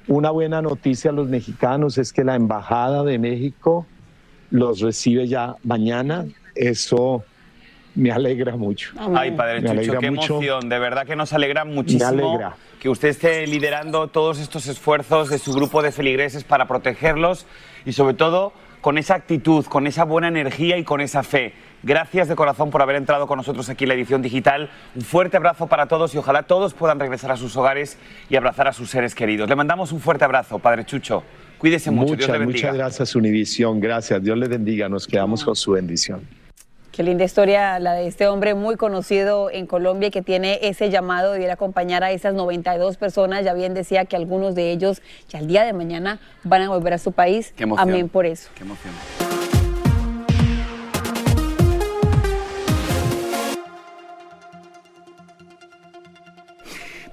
Una 0.05 0.31
buena 0.31 0.61
noticia 0.61 1.11
a 1.11 1.13
los 1.13 1.29
mexicanos 1.29 1.97
es 1.97 2.11
que 2.11 2.25
la 2.25 2.35
Embajada 2.35 3.05
de 3.05 3.17
México 3.17 3.85
los 4.49 4.81
recibe 4.81 5.29
ya 5.29 5.55
mañana. 5.63 6.25
Eso 6.55 7.23
me 7.95 8.11
alegra 8.11 8.55
mucho. 8.55 8.93
Ay, 9.15 9.31
Padre 9.31 9.63
Chucho, 9.63 9.99
qué 9.99 10.07
emoción. 10.07 10.69
De 10.69 10.79
verdad 10.79 11.05
que 11.05 11.15
nos 11.15 11.33
alegra 11.33 11.65
muchísimo 11.65 12.39
que 12.79 12.89
usted 12.89 13.09
esté 13.09 13.47
liderando 13.47 14.07
todos 14.07 14.39
estos 14.39 14.67
esfuerzos 14.67 15.29
de 15.29 15.37
su 15.37 15.53
grupo 15.53 15.81
de 15.81 15.91
feligreses 15.91 16.43
para 16.43 16.67
protegerlos 16.67 17.45
y 17.85 17.93
sobre 17.93 18.13
todo 18.13 18.53
con 18.81 18.97
esa 18.97 19.15
actitud, 19.15 19.65
con 19.65 19.87
esa 19.87 20.03
buena 20.03 20.27
energía 20.27 20.77
y 20.77 20.83
con 20.83 20.99
esa 20.99 21.23
fe. 21.23 21.53
Gracias 21.83 22.27
de 22.27 22.35
corazón 22.35 22.71
por 22.71 22.81
haber 22.81 22.97
entrado 22.97 23.27
con 23.27 23.37
nosotros 23.37 23.69
aquí 23.69 23.85
en 23.85 23.89
la 23.89 23.93
edición 23.93 24.21
digital. 24.21 24.69
Un 24.95 25.01
fuerte 25.01 25.37
abrazo 25.37 25.67
para 25.67 25.87
todos 25.87 26.13
y 26.15 26.17
ojalá 26.17 26.43
todos 26.43 26.73
puedan 26.73 26.99
regresar 26.99 27.31
a 27.31 27.37
sus 27.37 27.55
hogares 27.55 27.97
y 28.29 28.35
abrazar 28.35 28.67
a 28.67 28.73
sus 28.73 28.89
seres 28.89 29.15
queridos. 29.15 29.47
Le 29.47 29.55
mandamos 29.55 29.93
un 29.93 30.01
fuerte 30.01 30.25
abrazo, 30.25 30.59
Padre 30.59 30.85
Chucho. 30.85 31.23
Cuídese 31.57 31.91
mucho. 31.91 32.17
Dios 32.17 32.29
le 32.29 32.39
bendiga. 32.39 32.57
Muchas 32.57 32.75
gracias, 32.75 33.15
Univisión. 33.15 33.79
Gracias. 33.79 34.21
Dios 34.21 34.37
le 34.37 34.49
bendiga. 34.49 34.89
Nos 34.89 35.07
quedamos 35.07 35.45
con 35.45 35.55
su 35.55 35.71
bendición. 35.71 36.27
Qué 36.93 37.01
linda 37.01 37.23
historia 37.23 37.79
la 37.79 37.93
de 37.93 38.05
este 38.05 38.27
hombre 38.27 38.53
muy 38.53 38.75
conocido 38.75 39.49
en 39.49 39.65
Colombia 39.65 40.11
que 40.11 40.21
tiene 40.21 40.59
ese 40.61 40.91
llamado 40.91 41.31
de 41.31 41.41
ir 41.41 41.49
a 41.49 41.53
acompañar 41.53 42.03
a 42.03 42.11
esas 42.11 42.35
92 42.35 42.97
personas. 42.97 43.43
Ya 43.43 43.55
bien 43.55 43.73
decía 43.73 44.05
que 44.05 44.15
algunos 44.15 44.53
de 44.53 44.71
ellos 44.71 45.01
ya 45.27 45.39
el 45.39 45.47
día 45.47 45.63
de 45.63 45.73
mañana 45.73 46.19
van 46.43 46.61
a 46.61 46.69
volver 46.69 46.93
a 46.93 46.99
su 46.99 47.11
país. 47.11 47.51
Qué 47.57 47.63
emoción. 47.63 47.89
Amén 47.89 48.09
por 48.09 48.27
eso. 48.27 48.51
Qué 48.53 48.63
emoción. 48.63 48.93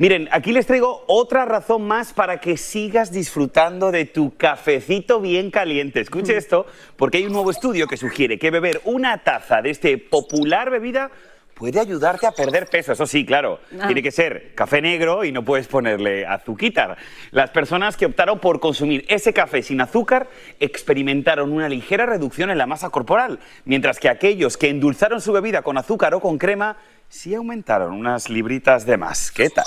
Miren, 0.00 0.30
aquí 0.32 0.52
les 0.52 0.64
traigo 0.64 1.04
otra 1.08 1.44
razón 1.44 1.86
más 1.86 2.14
para 2.14 2.40
que 2.40 2.56
sigas 2.56 3.12
disfrutando 3.12 3.92
de 3.92 4.06
tu 4.06 4.34
cafecito 4.34 5.20
bien 5.20 5.50
caliente. 5.50 6.00
Escuche 6.00 6.38
esto, 6.38 6.64
porque 6.96 7.18
hay 7.18 7.26
un 7.26 7.34
nuevo 7.34 7.50
estudio 7.50 7.86
que 7.86 7.98
sugiere 7.98 8.38
que 8.38 8.50
beber 8.50 8.80
una 8.86 9.18
taza 9.18 9.60
de 9.60 9.68
este 9.68 9.98
popular 9.98 10.70
bebida 10.70 11.10
puede 11.52 11.78
ayudarte 11.78 12.26
a 12.26 12.32
perder 12.32 12.68
peso. 12.68 12.92
Eso 12.92 13.04
sí, 13.04 13.26
claro, 13.26 13.60
ah. 13.78 13.88
tiene 13.88 14.02
que 14.02 14.10
ser 14.10 14.54
café 14.54 14.80
negro 14.80 15.22
y 15.22 15.32
no 15.32 15.44
puedes 15.44 15.68
ponerle 15.68 16.24
azuquitar. 16.24 16.96
Las 17.30 17.50
personas 17.50 17.98
que 17.98 18.06
optaron 18.06 18.38
por 18.38 18.58
consumir 18.58 19.04
ese 19.06 19.34
café 19.34 19.62
sin 19.62 19.82
azúcar 19.82 20.28
experimentaron 20.60 21.52
una 21.52 21.68
ligera 21.68 22.06
reducción 22.06 22.48
en 22.48 22.56
la 22.56 22.64
masa 22.64 22.88
corporal, 22.88 23.38
mientras 23.66 23.98
que 23.98 24.08
aquellos 24.08 24.56
que 24.56 24.70
endulzaron 24.70 25.20
su 25.20 25.34
bebida 25.34 25.60
con 25.60 25.76
azúcar 25.76 26.14
o 26.14 26.20
con 26.20 26.38
crema 26.38 26.78
sí 27.10 27.34
aumentaron 27.34 27.92
unas 27.92 28.30
libritas 28.30 28.86
de 28.86 28.96
más. 28.96 29.30
¿Qué 29.30 29.50
tal? 29.50 29.66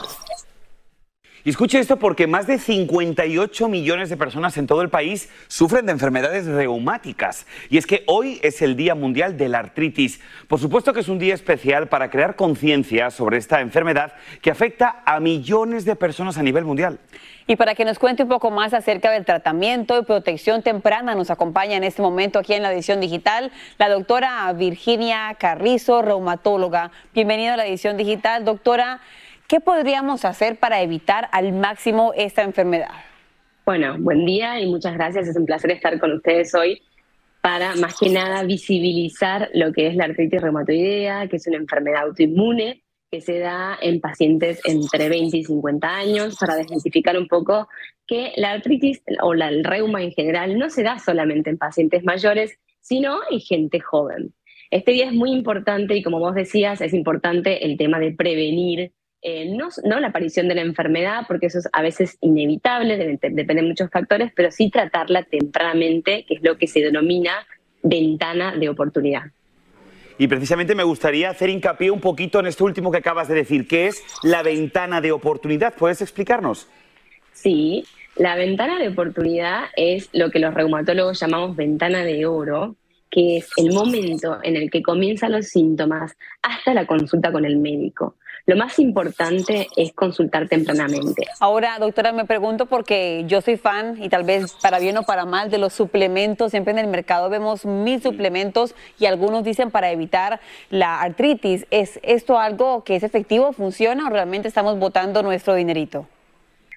Y 1.45 1.49
escuche 1.49 1.77
esto 1.77 1.99
porque 1.99 2.25
más 2.25 2.47
de 2.47 2.57
58 2.57 3.67
millones 3.67 4.09
de 4.09 4.15
personas 4.15 4.55
en 4.55 4.65
todo 4.65 4.81
el 4.81 4.87
país 4.87 5.27
sufren 5.49 5.85
de 5.85 5.91
enfermedades 5.91 6.45
reumáticas. 6.45 7.45
Y 7.69 7.77
es 7.77 7.85
que 7.85 8.05
hoy 8.07 8.39
es 8.43 8.61
el 8.61 8.77
Día 8.77 8.95
Mundial 8.95 9.35
de 9.35 9.49
la 9.49 9.59
Artritis. 9.59 10.21
Por 10.47 10.61
supuesto 10.61 10.93
que 10.93 11.01
es 11.01 11.09
un 11.09 11.19
día 11.19 11.33
especial 11.33 11.89
para 11.89 12.09
crear 12.09 12.37
conciencia 12.37 13.11
sobre 13.11 13.37
esta 13.37 13.59
enfermedad 13.59 14.13
que 14.41 14.51
afecta 14.51 15.03
a 15.05 15.19
millones 15.19 15.83
de 15.83 15.97
personas 15.97 16.37
a 16.37 16.43
nivel 16.43 16.63
mundial. 16.63 16.99
Y 17.45 17.57
para 17.57 17.75
que 17.75 17.83
nos 17.83 17.99
cuente 17.99 18.23
un 18.23 18.29
poco 18.29 18.49
más 18.49 18.73
acerca 18.73 19.11
del 19.11 19.25
tratamiento 19.25 19.99
y 19.99 20.05
protección 20.05 20.61
temprana, 20.61 21.13
nos 21.13 21.29
acompaña 21.29 21.75
en 21.75 21.83
este 21.83 22.01
momento 22.01 22.39
aquí 22.39 22.53
en 22.53 22.63
la 22.63 22.71
edición 22.71 23.01
digital 23.01 23.51
la 23.77 23.89
doctora 23.89 24.53
Virginia 24.53 25.35
Carrizo, 25.37 26.01
reumatóloga. 26.03 26.91
Bienvenida 27.13 27.55
a 27.55 27.57
la 27.57 27.65
edición 27.65 27.97
digital, 27.97 28.45
doctora. 28.45 29.01
¿Qué 29.47 29.59
podríamos 29.59 30.25
hacer 30.25 30.57
para 30.57 30.81
evitar 30.81 31.29
al 31.31 31.53
máximo 31.53 32.13
esta 32.15 32.43
enfermedad? 32.43 32.91
Bueno, 33.65 33.95
buen 33.99 34.25
día 34.25 34.59
y 34.59 34.65
muchas 34.67 34.93
gracias. 34.95 35.27
Es 35.27 35.35
un 35.35 35.45
placer 35.45 35.71
estar 35.71 35.99
con 35.99 36.13
ustedes 36.13 36.53
hoy 36.55 36.81
para 37.41 37.75
más 37.75 37.99
que 37.99 38.09
nada 38.09 38.43
visibilizar 38.43 39.49
lo 39.53 39.73
que 39.73 39.87
es 39.87 39.95
la 39.95 40.05
artritis 40.05 40.41
reumatoidea, 40.41 41.27
que 41.27 41.35
es 41.35 41.47
una 41.47 41.57
enfermedad 41.57 42.03
autoinmune 42.03 42.83
que 43.11 43.21
se 43.21 43.37
da 43.37 43.77
en 43.79 43.99
pacientes 44.01 44.59
entre 44.65 45.07
20 45.07 45.37
y 45.37 45.43
50 45.43 45.87
años, 45.87 46.35
para 46.39 46.55
desmitificar 46.55 47.15
un 47.17 47.27
poco 47.27 47.67
que 48.07 48.31
la 48.37 48.53
artritis 48.53 49.03
o 49.21 49.33
la, 49.33 49.51
reuma 49.61 50.01
en 50.01 50.11
general 50.13 50.57
no 50.57 50.69
se 50.69 50.83
da 50.83 50.97
solamente 50.97 51.51
en 51.51 51.57
pacientes 51.57 52.03
mayores, 52.03 52.57
sino 52.79 53.19
en 53.29 53.39
gente 53.39 53.79
joven. 53.79 54.33
Este 54.71 54.93
día 54.93 55.05
es 55.05 55.13
muy 55.13 55.31
importante 55.31 55.95
y 55.95 56.01
como 56.01 56.19
vos 56.19 56.33
decías, 56.33 56.81
es 56.81 56.93
importante 56.93 57.65
el 57.65 57.77
tema 57.77 57.99
de 57.99 58.13
prevenir 58.13 58.93
eh, 59.25 59.45
no, 59.55 59.69
no, 59.85 60.01
la 60.01 60.07
aparición 60.07 60.49
de 60.49 60.55
la 60.55 60.61
enfermedad, 60.61 61.23
porque 61.27 61.45
eso 61.45 61.59
es 61.59 61.69
a 61.71 61.81
veces 61.81 62.17
inevitable, 62.19 62.97
depende 62.97 63.55
de 63.55 63.61
muchos 63.61 63.89
factores, 63.89 64.33
pero 64.35 64.51
sí 64.51 64.69
tratarla 64.69 65.23
tempranamente, 65.23 66.25
que 66.27 66.35
es 66.35 66.43
lo 66.43 66.57
que 66.57 66.67
se 66.67 66.81
denomina 66.81 67.47
ventana 67.81 68.53
de 68.55 68.67
oportunidad. 68.67 69.23
Y 70.17 70.27
precisamente 70.27 70.75
me 70.75 70.83
gustaría 70.83 71.29
hacer 71.29 71.49
hincapié 71.49 71.89
un 71.89 72.01
poquito 72.01 72.41
en 72.41 72.47
esto 72.47 72.65
último 72.65 72.91
que 72.91 72.97
acabas 72.97 73.29
de 73.29 73.35
decir, 73.35 73.65
que 73.65 73.87
es 73.87 74.03
la 74.23 74.43
ventana 74.43 74.99
de 74.99 75.13
oportunidad. 75.13 75.73
¿Puedes 75.73 76.01
explicarnos? 76.01 76.67
Sí, 77.31 77.85
la 78.17 78.35
ventana 78.35 78.77
de 78.77 78.89
oportunidad 78.89 79.65
es 79.77 80.09
lo 80.11 80.31
que 80.31 80.39
los 80.39 80.53
reumatólogos 80.53 81.19
llamamos 81.19 81.55
ventana 81.55 82.03
de 82.03 82.25
oro, 82.25 82.75
que 83.09 83.37
es 83.37 83.49
el 83.55 83.71
momento 83.71 84.39
en 84.43 84.57
el 84.57 84.69
que 84.69 84.83
comienzan 84.83 85.31
los 85.31 85.47
síntomas 85.47 86.15
hasta 86.41 86.73
la 86.73 86.85
consulta 86.85 87.31
con 87.31 87.45
el 87.45 87.57
médico. 87.57 88.15
Lo 88.45 88.57
más 88.57 88.77
importante 88.77 89.67
es 89.77 89.93
consultar 89.93 90.49
tempranamente. 90.49 91.23
Ahora, 91.39 91.77
doctora, 91.79 92.11
me 92.11 92.25
pregunto 92.25 92.65
porque 92.65 93.23
yo 93.25 93.39
soy 93.39 93.55
fan 93.55 94.03
y 94.03 94.09
tal 94.09 94.25
vez 94.25 94.51
para 94.61 94.79
bien 94.79 94.97
o 94.97 95.03
para 95.03 95.25
mal 95.25 95.49
de 95.49 95.57
los 95.57 95.71
suplementos. 95.71 96.51
Siempre 96.51 96.73
en 96.73 96.79
el 96.79 96.87
mercado 96.87 97.29
vemos 97.29 97.65
mil 97.65 98.01
suplementos 98.01 98.75
y 98.99 99.05
algunos 99.05 99.45
dicen 99.45 99.71
para 99.71 99.91
evitar 99.91 100.41
la 100.69 100.99
artritis. 100.99 101.65
¿Es 101.71 102.01
esto 102.03 102.37
algo 102.37 102.83
que 102.83 102.97
es 102.97 103.03
efectivo, 103.03 103.53
funciona 103.53 104.07
o 104.07 104.09
realmente 104.09 104.49
estamos 104.49 104.77
botando 104.77 105.23
nuestro 105.23 105.55
dinerito? 105.55 106.05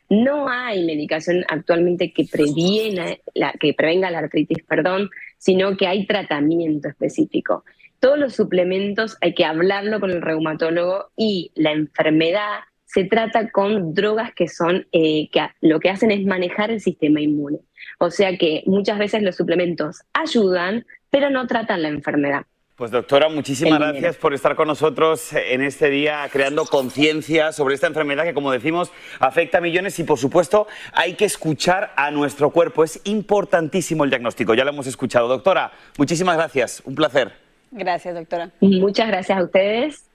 No 0.08 0.48
hay 0.48 0.84
medicación 0.84 1.44
actualmente 1.48 2.12
que, 2.12 2.26
previene 2.30 3.22
la, 3.34 3.52
que 3.58 3.74
prevenga 3.74 4.08
la 4.12 4.18
artritis, 4.18 4.62
perdón, 4.62 5.10
sino 5.36 5.76
que 5.76 5.88
hay 5.88 6.06
tratamiento 6.06 6.88
específico 6.88 7.64
todos 8.00 8.18
los 8.18 8.34
suplementos 8.34 9.16
hay 9.20 9.34
que 9.34 9.44
hablarlo 9.44 10.00
con 10.00 10.10
el 10.10 10.22
reumatólogo 10.22 11.10
y 11.16 11.52
la 11.54 11.72
enfermedad 11.72 12.60
se 12.84 13.04
trata 13.04 13.50
con 13.50 13.94
drogas 13.94 14.32
que 14.34 14.48
son, 14.48 14.86
eh, 14.92 15.28
que 15.30 15.46
lo 15.60 15.80
que 15.80 15.90
hacen 15.90 16.10
es 16.10 16.24
manejar 16.24 16.70
el 16.70 16.80
sistema 16.80 17.20
inmune. 17.20 17.58
O 17.98 18.10
sea 18.10 18.36
que 18.36 18.62
muchas 18.66 18.98
veces 18.98 19.22
los 19.22 19.36
suplementos 19.36 20.02
ayudan, 20.12 20.86
pero 21.10 21.30
no 21.30 21.46
tratan 21.46 21.82
la 21.82 21.88
enfermedad. 21.88 22.42
Pues 22.76 22.90
doctora, 22.90 23.30
muchísimas 23.30 23.78
gracias 23.78 24.16
por 24.16 24.34
estar 24.34 24.54
con 24.54 24.68
nosotros 24.68 25.32
en 25.32 25.62
este 25.62 25.88
día 25.88 26.28
creando 26.30 26.66
conciencia 26.66 27.52
sobre 27.52 27.74
esta 27.74 27.86
enfermedad 27.86 28.24
que, 28.24 28.34
como 28.34 28.52
decimos, 28.52 28.92
afecta 29.18 29.58
a 29.58 29.60
millones 29.62 29.98
y, 29.98 30.04
por 30.04 30.18
supuesto, 30.18 30.66
hay 30.92 31.14
que 31.14 31.24
escuchar 31.24 31.94
a 31.96 32.10
nuestro 32.10 32.50
cuerpo. 32.50 32.84
Es 32.84 33.00
importantísimo 33.04 34.04
el 34.04 34.10
diagnóstico, 34.10 34.52
ya 34.52 34.64
lo 34.64 34.72
hemos 34.72 34.86
escuchado. 34.86 35.26
Doctora, 35.26 35.72
muchísimas 35.96 36.36
gracias, 36.36 36.82
un 36.84 36.94
placer. 36.94 37.45
Gracias, 37.76 38.14
doctora. 38.14 38.50
Muchas 38.60 39.06
gracias 39.08 39.38
a 39.38 39.42
ustedes 39.42 40.06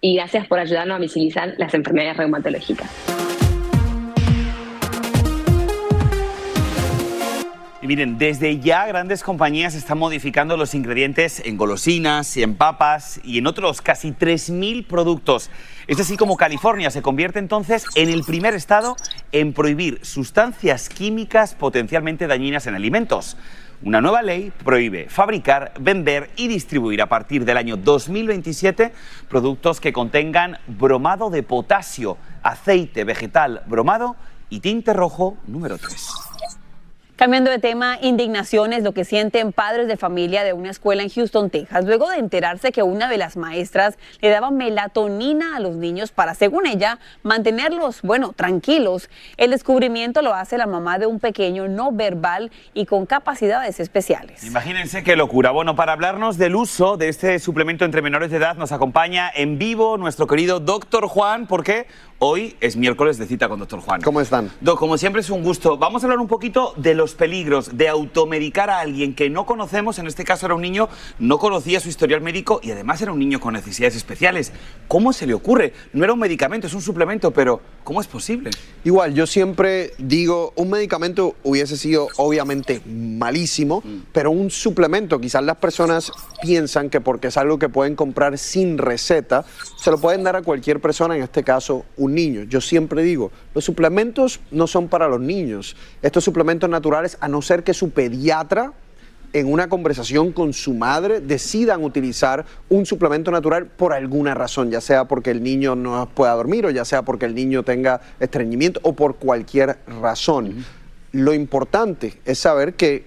y 0.00 0.14
gracias 0.14 0.46
por 0.46 0.60
ayudarnos 0.60 0.96
a 0.96 1.00
visibilizar 1.00 1.54
las 1.58 1.74
enfermedades 1.74 2.16
reumatológicas. 2.16 2.88
Y 7.82 7.86
miren, 7.86 8.18
desde 8.18 8.60
ya 8.60 8.86
grandes 8.86 9.24
compañías 9.24 9.74
están 9.74 9.98
modificando 9.98 10.56
los 10.56 10.74
ingredientes 10.74 11.42
en 11.44 11.56
golosinas 11.56 12.36
y 12.36 12.44
en 12.44 12.54
papas 12.54 13.20
y 13.24 13.38
en 13.38 13.46
otros 13.48 13.80
casi 13.80 14.12
3.000 14.12 14.86
productos. 14.86 15.50
Es 15.88 15.98
así 15.98 16.16
como 16.16 16.36
California 16.36 16.90
se 16.90 17.02
convierte 17.02 17.40
entonces 17.40 17.86
en 17.96 18.10
el 18.10 18.22
primer 18.22 18.54
estado 18.54 18.96
en 19.32 19.52
prohibir 19.52 19.98
sustancias 20.04 20.88
químicas 20.88 21.54
potencialmente 21.54 22.28
dañinas 22.28 22.68
en 22.68 22.76
alimentos. 22.76 23.36
Una 23.82 24.02
nueva 24.02 24.20
ley 24.20 24.52
prohíbe 24.62 25.08
fabricar, 25.08 25.72
vender 25.80 26.28
y 26.36 26.48
distribuir 26.48 27.00
a 27.00 27.06
partir 27.06 27.46
del 27.46 27.56
año 27.56 27.78
2027 27.78 28.92
productos 29.26 29.80
que 29.80 29.94
contengan 29.94 30.58
bromado 30.66 31.30
de 31.30 31.42
potasio, 31.42 32.18
aceite 32.42 33.04
vegetal 33.04 33.62
bromado 33.66 34.16
y 34.50 34.60
tinte 34.60 34.92
rojo 34.92 35.38
número 35.46 35.78
3. 35.78 36.29
Cambiando 37.20 37.50
de 37.50 37.58
tema, 37.58 37.98
indignación 38.00 38.72
es 38.72 38.82
lo 38.82 38.94
que 38.94 39.04
sienten 39.04 39.52
padres 39.52 39.88
de 39.88 39.98
familia 39.98 40.42
de 40.42 40.54
una 40.54 40.70
escuela 40.70 41.02
en 41.02 41.10
Houston, 41.10 41.50
Texas, 41.50 41.84
luego 41.84 42.08
de 42.08 42.16
enterarse 42.16 42.72
que 42.72 42.82
una 42.82 43.10
de 43.10 43.18
las 43.18 43.36
maestras 43.36 43.98
le 44.22 44.30
daba 44.30 44.50
melatonina 44.50 45.54
a 45.54 45.60
los 45.60 45.76
niños 45.76 46.12
para, 46.12 46.32
según 46.34 46.66
ella, 46.66 46.98
mantenerlos, 47.22 48.00
bueno, 48.00 48.32
tranquilos. 48.32 49.10
El 49.36 49.50
descubrimiento 49.50 50.22
lo 50.22 50.32
hace 50.32 50.56
la 50.56 50.66
mamá 50.66 50.98
de 50.98 51.04
un 51.04 51.20
pequeño 51.20 51.68
no 51.68 51.92
verbal 51.92 52.50
y 52.72 52.86
con 52.86 53.04
capacidades 53.04 53.80
especiales. 53.80 54.42
Imagínense 54.42 55.02
qué 55.02 55.14
locura. 55.14 55.50
Bueno, 55.50 55.76
para 55.76 55.92
hablarnos 55.92 56.38
del 56.38 56.56
uso 56.56 56.96
de 56.96 57.10
este 57.10 57.38
suplemento 57.38 57.84
entre 57.84 58.00
menores 58.00 58.30
de 58.30 58.38
edad 58.38 58.56
nos 58.56 58.72
acompaña 58.72 59.30
en 59.34 59.58
vivo 59.58 59.98
nuestro 59.98 60.26
querido 60.26 60.58
doctor 60.58 61.06
Juan, 61.06 61.46
porque 61.46 61.86
hoy 62.22 62.54
es 62.60 62.76
miércoles 62.76 63.16
de 63.16 63.26
cita 63.26 63.48
con 63.48 63.58
doctor 63.58 63.80
Juan. 63.80 64.02
¿Cómo 64.02 64.20
están? 64.20 64.50
Doc, 64.60 64.78
como 64.78 64.98
siempre 64.98 65.22
es 65.22 65.30
un 65.30 65.42
gusto. 65.42 65.78
Vamos 65.78 66.02
a 66.02 66.06
hablar 66.06 66.20
un 66.20 66.28
poquito 66.28 66.74
de 66.76 66.94
los 66.94 67.14
peligros 67.14 67.78
de 67.78 67.88
automedicar 67.88 68.68
a 68.68 68.80
alguien 68.80 69.14
que 69.14 69.30
no 69.30 69.46
conocemos, 69.46 69.98
en 69.98 70.06
este 70.06 70.22
caso 70.22 70.44
era 70.44 70.54
un 70.54 70.60
niño, 70.60 70.90
no 71.18 71.38
conocía 71.38 71.80
su 71.80 71.88
historial 71.88 72.20
médico 72.20 72.60
y 72.62 72.72
además 72.72 73.00
era 73.00 73.12
un 73.12 73.18
niño 73.18 73.40
con 73.40 73.54
necesidades 73.54 73.96
especiales. 73.96 74.52
¿Cómo 74.86 75.14
se 75.14 75.26
le 75.26 75.32
ocurre? 75.32 75.72
No 75.94 76.04
era 76.04 76.12
un 76.12 76.18
medicamento, 76.18 76.66
es 76.66 76.74
un 76.74 76.82
suplemento, 76.82 77.30
pero 77.30 77.62
¿cómo 77.84 78.02
es 78.02 78.06
posible? 78.06 78.50
Igual, 78.84 79.14
yo 79.14 79.26
siempre 79.26 79.94
digo, 79.96 80.52
un 80.56 80.68
medicamento 80.68 81.36
hubiese 81.42 81.78
sido 81.78 82.08
obviamente 82.18 82.82
malísimo, 82.84 83.82
mm. 83.82 84.08
pero 84.12 84.30
un 84.30 84.50
suplemento, 84.50 85.18
quizás 85.20 85.42
las 85.42 85.56
personas 85.56 86.12
piensan 86.42 86.90
que 86.90 87.00
porque 87.00 87.28
es 87.28 87.38
algo 87.38 87.58
que 87.58 87.70
pueden 87.70 87.96
comprar 87.96 88.36
sin 88.36 88.76
receta, 88.76 89.46
se 89.78 89.90
lo 89.90 89.98
pueden 89.98 90.22
dar 90.22 90.36
a 90.36 90.42
cualquier 90.42 90.80
persona, 90.80 91.16
en 91.16 91.22
este 91.22 91.42
caso 91.42 91.86
un 91.96 92.09
niño. 92.14 92.42
Yo 92.44 92.60
siempre 92.60 93.02
digo, 93.02 93.30
los 93.54 93.64
suplementos 93.64 94.40
no 94.50 94.66
son 94.66 94.88
para 94.88 95.08
los 95.08 95.20
niños. 95.20 95.76
Estos 96.02 96.24
suplementos 96.24 96.68
naturales, 96.68 97.16
a 97.20 97.28
no 97.28 97.42
ser 97.42 97.64
que 97.64 97.74
su 97.74 97.90
pediatra 97.90 98.72
en 99.32 99.52
una 99.52 99.68
conversación 99.68 100.32
con 100.32 100.52
su 100.52 100.74
madre 100.74 101.20
decidan 101.20 101.84
utilizar 101.84 102.44
un 102.68 102.84
suplemento 102.84 103.30
natural 103.30 103.66
por 103.66 103.92
alguna 103.92 104.34
razón, 104.34 104.70
ya 104.70 104.80
sea 104.80 105.04
porque 105.04 105.30
el 105.30 105.42
niño 105.42 105.76
no 105.76 106.08
pueda 106.08 106.34
dormir 106.34 106.66
o 106.66 106.70
ya 106.70 106.84
sea 106.84 107.02
porque 107.02 107.26
el 107.26 107.34
niño 107.34 107.62
tenga 107.62 108.00
estreñimiento 108.18 108.80
o 108.82 108.94
por 108.94 109.16
cualquier 109.16 109.78
razón. 110.00 110.64
Lo 111.12 111.32
importante 111.32 112.20
es 112.24 112.38
saber 112.38 112.74
que 112.74 113.04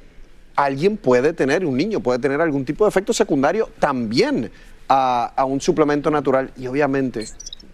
alguien 0.55 0.97
puede 0.97 1.33
tener, 1.33 1.65
un 1.65 1.75
niño 1.75 1.99
puede 1.99 2.19
tener 2.19 2.39
algún 2.39 2.65
tipo 2.65 2.85
de 2.85 2.89
efecto 2.89 3.13
secundario 3.13 3.69
también 3.79 4.51
a, 4.87 5.33
a 5.35 5.45
un 5.45 5.59
suplemento 5.59 6.11
natural 6.11 6.51
y 6.57 6.67
obviamente 6.67 7.27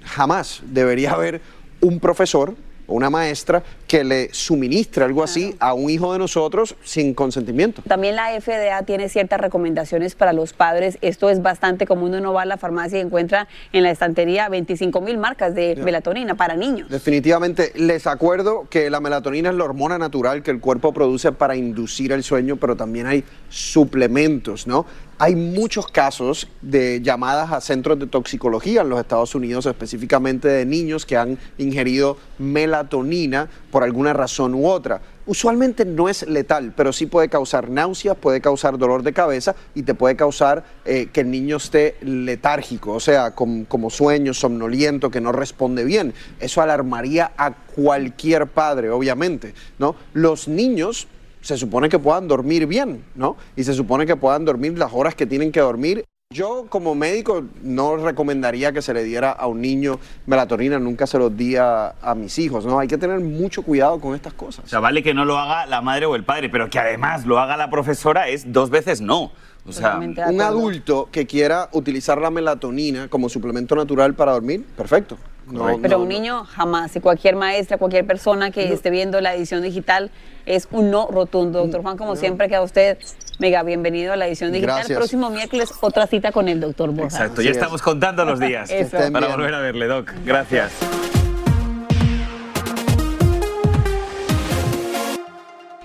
jamás 0.09 0.61
debería 0.65 1.11
haber 1.11 1.41
un 1.81 1.99
profesor 1.99 2.55
o 2.87 2.93
una 2.93 3.09
maestra 3.09 3.63
que 3.89 4.03
le 4.03 4.31
suministre 4.35 5.03
algo 5.03 5.23
así 5.23 5.55
a 5.59 5.73
un 5.73 5.89
hijo 5.89 6.13
de 6.13 6.19
nosotros 6.19 6.75
sin 6.83 7.15
consentimiento. 7.15 7.81
También 7.87 8.15
la 8.15 8.39
FDA 8.39 8.83
tiene 8.83 9.09
ciertas 9.09 9.41
recomendaciones 9.41 10.13
para 10.13 10.31
los 10.31 10.53
padres. 10.53 10.99
Esto 11.01 11.31
es 11.31 11.41
bastante 11.41 11.87
común. 11.87 12.13
Uno 12.13 12.31
va 12.31 12.43
a 12.43 12.45
la 12.45 12.57
farmacia 12.57 12.99
y 12.99 13.01
encuentra 13.01 13.47
en 13.73 13.81
la 13.81 13.89
estantería 13.89 14.47
25 14.47 15.01
mil 15.01 15.17
marcas 15.17 15.55
de 15.55 15.75
melatonina 15.83 16.35
para 16.35 16.55
niños. 16.55 16.87
Definitivamente, 16.87 17.71
les 17.73 18.05
acuerdo 18.05 18.67
que 18.69 18.91
la 18.91 18.99
melatonina 18.99 19.49
es 19.49 19.55
la 19.55 19.63
hormona 19.63 19.97
natural 19.97 20.43
que 20.43 20.51
el 20.51 20.59
cuerpo 20.59 20.93
produce 20.93 21.31
para 21.31 21.55
inducir 21.55 22.11
el 22.11 22.23
sueño, 22.23 22.57
pero 22.57 22.75
también 22.75 23.07
hay 23.07 23.23
suplementos, 23.49 24.67
¿no? 24.67 24.85
Hay 25.21 25.35
muchos 25.35 25.87
casos 25.87 26.47
de 26.61 27.01
llamadas 27.01 27.51
a 27.51 27.59
centros 27.59 27.99
de 27.99 28.07
toxicología 28.07 28.83
en 28.83 28.89
los 28.89 29.01
Estados 29.01 29.35
Unidos, 29.35 29.65
específicamente 29.65 30.47
de 30.47 30.65
niños 30.65 31.05
que 31.05 31.17
han 31.17 31.37
ingerido 31.57 32.15
melatonina 32.37 33.49
por 33.69 33.78
alguna 33.83 34.13
razón 34.13 34.53
u 34.55 34.67
otra. 34.67 35.01
Usualmente 35.25 35.85
no 35.85 36.09
es 36.09 36.27
letal, 36.27 36.73
pero 36.75 36.91
sí 36.91 37.05
puede 37.05 37.29
causar 37.29 37.69
náuseas, 37.69 38.17
puede 38.17 38.41
causar 38.41 38.77
dolor 38.77 39.03
de 39.03 39.13
cabeza 39.13 39.55
y 39.75 39.83
te 39.83 39.93
puede 39.93 40.15
causar 40.15 40.63
eh, 40.85 41.09
que 41.13 41.21
el 41.21 41.29
niño 41.29 41.57
esté 41.57 41.97
letárgico, 42.01 42.93
o 42.93 42.99
sea, 42.99 43.31
como 43.31 43.89
sueño, 43.89 44.33
somnoliento, 44.33 45.11
que 45.11 45.21
no 45.21 45.31
responde 45.31 45.83
bien. 45.83 46.13
Eso 46.39 46.61
alarmaría 46.61 47.31
a 47.37 47.51
cualquier 47.53 48.47
padre, 48.47 48.89
obviamente, 48.89 49.53
¿no? 49.77 49.95
Los 50.13 50.47
niños 50.47 51.07
se 51.41 51.57
supone 51.57 51.89
que 51.89 51.99
puedan 51.99 52.27
dormir 52.27 52.65
bien, 52.65 53.03
¿no? 53.15 53.37
Y 53.55 53.63
se 53.63 53.73
supone 53.73 54.05
que 54.05 54.15
puedan 54.15 54.45
dormir 54.45 54.77
las 54.77 54.91
horas 54.93 55.15
que 55.15 55.25
tienen 55.25 55.51
que 55.51 55.59
dormir 55.61 56.05
Yo 56.31 56.67
como 56.69 56.93
médico 56.93 57.43
no 57.63 57.97
recomendaría 57.97 58.71
que 58.71 58.83
se 58.83 58.93
le 58.93 59.03
diera 59.03 59.31
a 59.31 59.47
un 59.47 59.61
niño 59.61 59.99
melatonina, 60.27 60.77
nunca 60.77 61.07
se 61.07 61.17
los 61.17 61.35
di 61.35 61.55
a, 61.55 61.95
a 62.03 62.13
mis 62.13 62.37
hijos, 62.37 62.67
¿no? 62.67 62.77
Hay 62.77 62.87
que 62.87 62.99
tener 62.99 63.19
mucho 63.19 63.63
cuidado 63.63 63.99
con 63.99 64.13
estas 64.13 64.33
cosas. 64.33 64.63
O 64.63 64.67
sea, 64.67 64.79
vale 64.79 65.01
que 65.01 65.15
no 65.15 65.25
lo 65.25 65.39
haga 65.39 65.65
la 65.65 65.81
madre 65.81 66.05
o 66.05 66.15
el 66.15 66.23
padre, 66.23 66.49
pero 66.49 66.69
que 66.69 66.77
además 66.77 67.25
lo 67.25 67.39
haga 67.39 67.57
la 67.57 67.71
profesora 67.71 68.27
es 68.27 68.53
dos 68.53 68.69
veces 68.69 69.01
no. 69.01 69.31
O 69.65 69.71
sea, 69.71 69.97
un 69.97 70.39
adulto 70.39 71.09
que 71.11 71.25
quiera 71.25 71.67
utilizar 71.71 72.21
la 72.21 72.29
melatonina 72.29 73.07
como 73.07 73.27
suplemento 73.27 73.75
natural 73.75 74.13
para 74.13 74.33
dormir, 74.33 74.63
perfecto. 74.77 75.17
No, 75.51 75.79
Pero 75.81 75.97
no, 75.97 76.03
un 76.03 76.09
niño 76.09 76.45
jamás, 76.45 76.95
y 76.95 76.99
cualquier 76.99 77.35
maestra, 77.35 77.77
cualquier 77.77 78.05
persona 78.05 78.51
que 78.51 78.71
esté 78.71 78.89
viendo 78.89 79.19
la 79.19 79.33
edición 79.33 79.63
digital 79.63 80.11
es 80.45 80.67
un 80.71 80.91
no 80.91 81.07
rotundo. 81.07 81.59
Doctor 81.59 81.81
Juan, 81.81 81.97
como 81.97 82.15
siempre, 82.15 82.47
queda 82.47 82.61
usted 82.61 82.97
mega 83.39 83.63
bienvenido 83.63 84.13
a 84.13 84.15
la 84.15 84.27
edición 84.27 84.51
digital. 84.51 84.77
Gracias. 84.77 84.97
Próximo 84.97 85.29
miércoles, 85.29 85.73
otra 85.81 86.07
cita 86.07 86.31
con 86.31 86.47
el 86.49 86.59
doctor 86.59 86.91
Borja. 86.91 87.17
Exacto, 87.17 87.41
ya 87.41 87.51
estamos 87.51 87.81
contando 87.81 88.25
los 88.25 88.39
días 88.39 88.71
para 89.11 89.27
volver 89.27 89.53
a 89.53 89.59
verle, 89.59 89.87
Doc. 89.87 90.11
Gracias. 90.25 90.71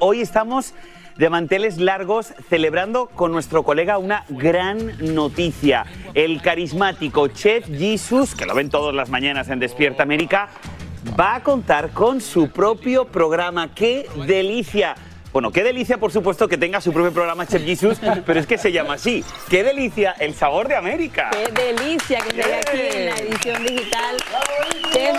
Hoy 0.01 0.21
estamos 0.21 0.75
de 1.17 1.31
manteles 1.31 1.79
largos 1.79 2.35
celebrando 2.49 3.07
con 3.07 3.33
nuestro 3.33 3.63
colega 3.63 3.99
una 3.99 4.25
gran 4.29 5.15
noticia. 5.15 5.87
El 6.15 6.43
carismático 6.43 7.29
Chef 7.29 7.67
Jesus, 7.67 8.35
que 8.35 8.47
lo 8.47 8.55
ven 8.55 8.71
todas 8.71 8.95
las 8.95 9.09
mañanas 9.09 9.49
en 9.49 9.61
Despierta 9.61 10.03
América, 10.03 10.49
va 11.19 11.37
a 11.37 11.43
contar 11.43 11.91
con 11.91 12.21
su 12.21 12.51
propio 12.51 13.07
programa. 13.07 13.75
¡Qué 13.75 14.09
delicia! 14.27 14.95
Bueno, 15.33 15.51
qué 15.51 15.65
delicia, 15.65 15.99
por 15.99 16.13
supuesto, 16.13 16.47
que 16.47 16.57
tenga 16.57 16.81
su 16.81 16.93
propio 16.93 17.13
programa 17.13 17.45
Chef 17.45 17.65
Jesus, 17.65 17.99
pero 18.25 18.39
es 18.39 18.47
que 18.47 18.57
se 18.57 18.71
llama 18.71 18.95
así. 18.95 19.25
¡Qué 19.51 19.65
delicia! 19.65 20.15
El 20.21 20.33
sabor 20.33 20.69
de 20.69 20.77
América. 20.77 21.31
Qué 21.33 21.51
delicia 21.51 22.21
que 22.21 22.41
esté 22.41 22.55
aquí 22.55 22.97
en 22.97 23.07
la 23.07 23.17
edición 23.17 23.67
digital. 23.67 24.17
Chef, 24.93 25.17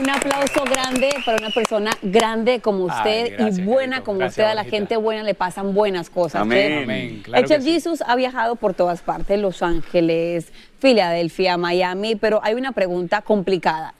un 0.00 0.10
aplauso 0.10 0.64
grande 0.64 1.10
para 1.24 1.38
una 1.38 1.50
persona 1.50 1.92
grande 2.02 2.60
como 2.60 2.84
Ay, 2.90 2.96
usted 2.96 3.36
gracias, 3.36 3.58
y 3.58 3.62
buena 3.62 3.90
Carito. 3.96 4.04
como 4.04 4.18
Gracias, 4.18 4.32
usted. 4.32 4.44
A 4.50 4.54
la 4.54 4.62
Bonita. 4.62 4.76
gente 4.76 4.96
buena 4.96 5.22
le 5.22 5.34
pasan 5.34 5.74
buenas 5.74 6.10
cosas. 6.10 6.42
Amén. 6.42 6.82
Amén, 6.84 7.20
claro 7.24 7.46
sí. 7.46 7.54
Jesus 7.72 8.02
ha 8.06 8.16
viajado 8.16 8.56
por 8.56 8.74
todas 8.74 9.02
partes, 9.02 9.38
Los 9.38 9.62
Ángeles, 9.62 10.52
Filadelfia, 10.80 11.56
Miami, 11.56 12.16
pero 12.16 12.40
hay 12.42 12.54
una 12.54 12.72
pregunta 12.72 13.22
complicada. 13.22 13.94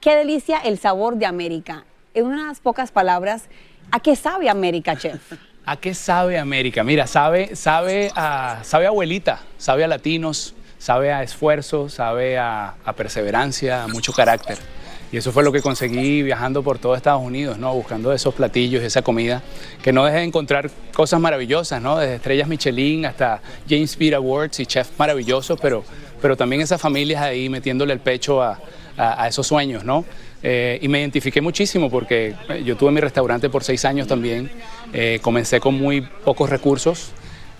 Qué 0.00 0.14
delicia 0.16 0.58
el 0.58 0.78
sabor 0.78 1.16
de 1.16 1.26
América. 1.26 1.84
En 2.14 2.26
unas 2.26 2.60
pocas 2.60 2.90
palabras, 2.90 3.44
¿a 3.90 4.00
qué 4.00 4.16
sabe 4.16 4.48
América, 4.48 4.96
chef? 4.96 5.32
¿A 5.66 5.76
qué 5.76 5.92
sabe 5.94 6.38
América? 6.38 6.82
Mira, 6.84 7.06
sabe, 7.06 7.54
sabe, 7.54 8.10
a, 8.16 8.60
sabe 8.62 8.86
a 8.86 8.88
abuelita, 8.88 9.40
sabe 9.58 9.84
a 9.84 9.88
latinos, 9.88 10.54
sabe 10.78 11.12
a 11.12 11.22
esfuerzo, 11.22 11.88
sabe 11.88 12.38
a, 12.38 12.74
a 12.84 12.92
perseverancia, 12.94 13.84
a 13.84 13.88
mucho 13.88 14.12
carácter. 14.12 14.56
Y 15.12 15.16
eso 15.16 15.32
fue 15.32 15.42
lo 15.42 15.50
que 15.50 15.60
conseguí 15.60 16.22
viajando 16.22 16.62
por 16.62 16.78
todo 16.78 16.94
Estados 16.94 17.22
Unidos, 17.22 17.58
¿no? 17.58 17.74
Buscando 17.74 18.12
esos 18.12 18.32
platillos, 18.32 18.82
esa 18.84 19.02
comida, 19.02 19.42
que 19.82 19.92
no 19.92 20.04
deje 20.04 20.18
de 20.18 20.24
encontrar 20.24 20.70
cosas 20.94 21.18
maravillosas, 21.20 21.82
¿no? 21.82 21.98
Desde 21.98 22.14
estrellas 22.16 22.46
Michelin 22.46 23.06
hasta 23.06 23.42
James 23.68 23.96
Beard 23.98 24.14
Awards 24.14 24.60
y 24.60 24.66
chefs 24.66 24.92
maravillosos, 24.98 25.58
pero, 25.60 25.82
pero 26.22 26.36
también 26.36 26.62
esas 26.62 26.80
familias 26.80 27.22
ahí 27.22 27.48
metiéndole 27.48 27.92
el 27.92 27.98
pecho 27.98 28.40
a, 28.40 28.60
a- 28.96 29.26
esos 29.26 29.46
sueños, 29.48 29.84
¿no? 29.84 30.04
Eh, 30.42 30.78
y 30.80 30.88
me 30.88 31.00
identifiqué 31.00 31.40
muchísimo 31.40 31.90
porque 31.90 32.34
eh, 32.48 32.62
yo 32.64 32.76
tuve 32.76 32.92
mi 32.92 33.00
restaurante 33.00 33.50
por 33.50 33.64
seis 33.64 33.84
años 33.84 34.06
también. 34.06 34.48
Eh, 34.92 35.18
comencé 35.22 35.58
con 35.60 35.74
muy 35.74 36.02
pocos 36.02 36.48
recursos, 36.48 37.10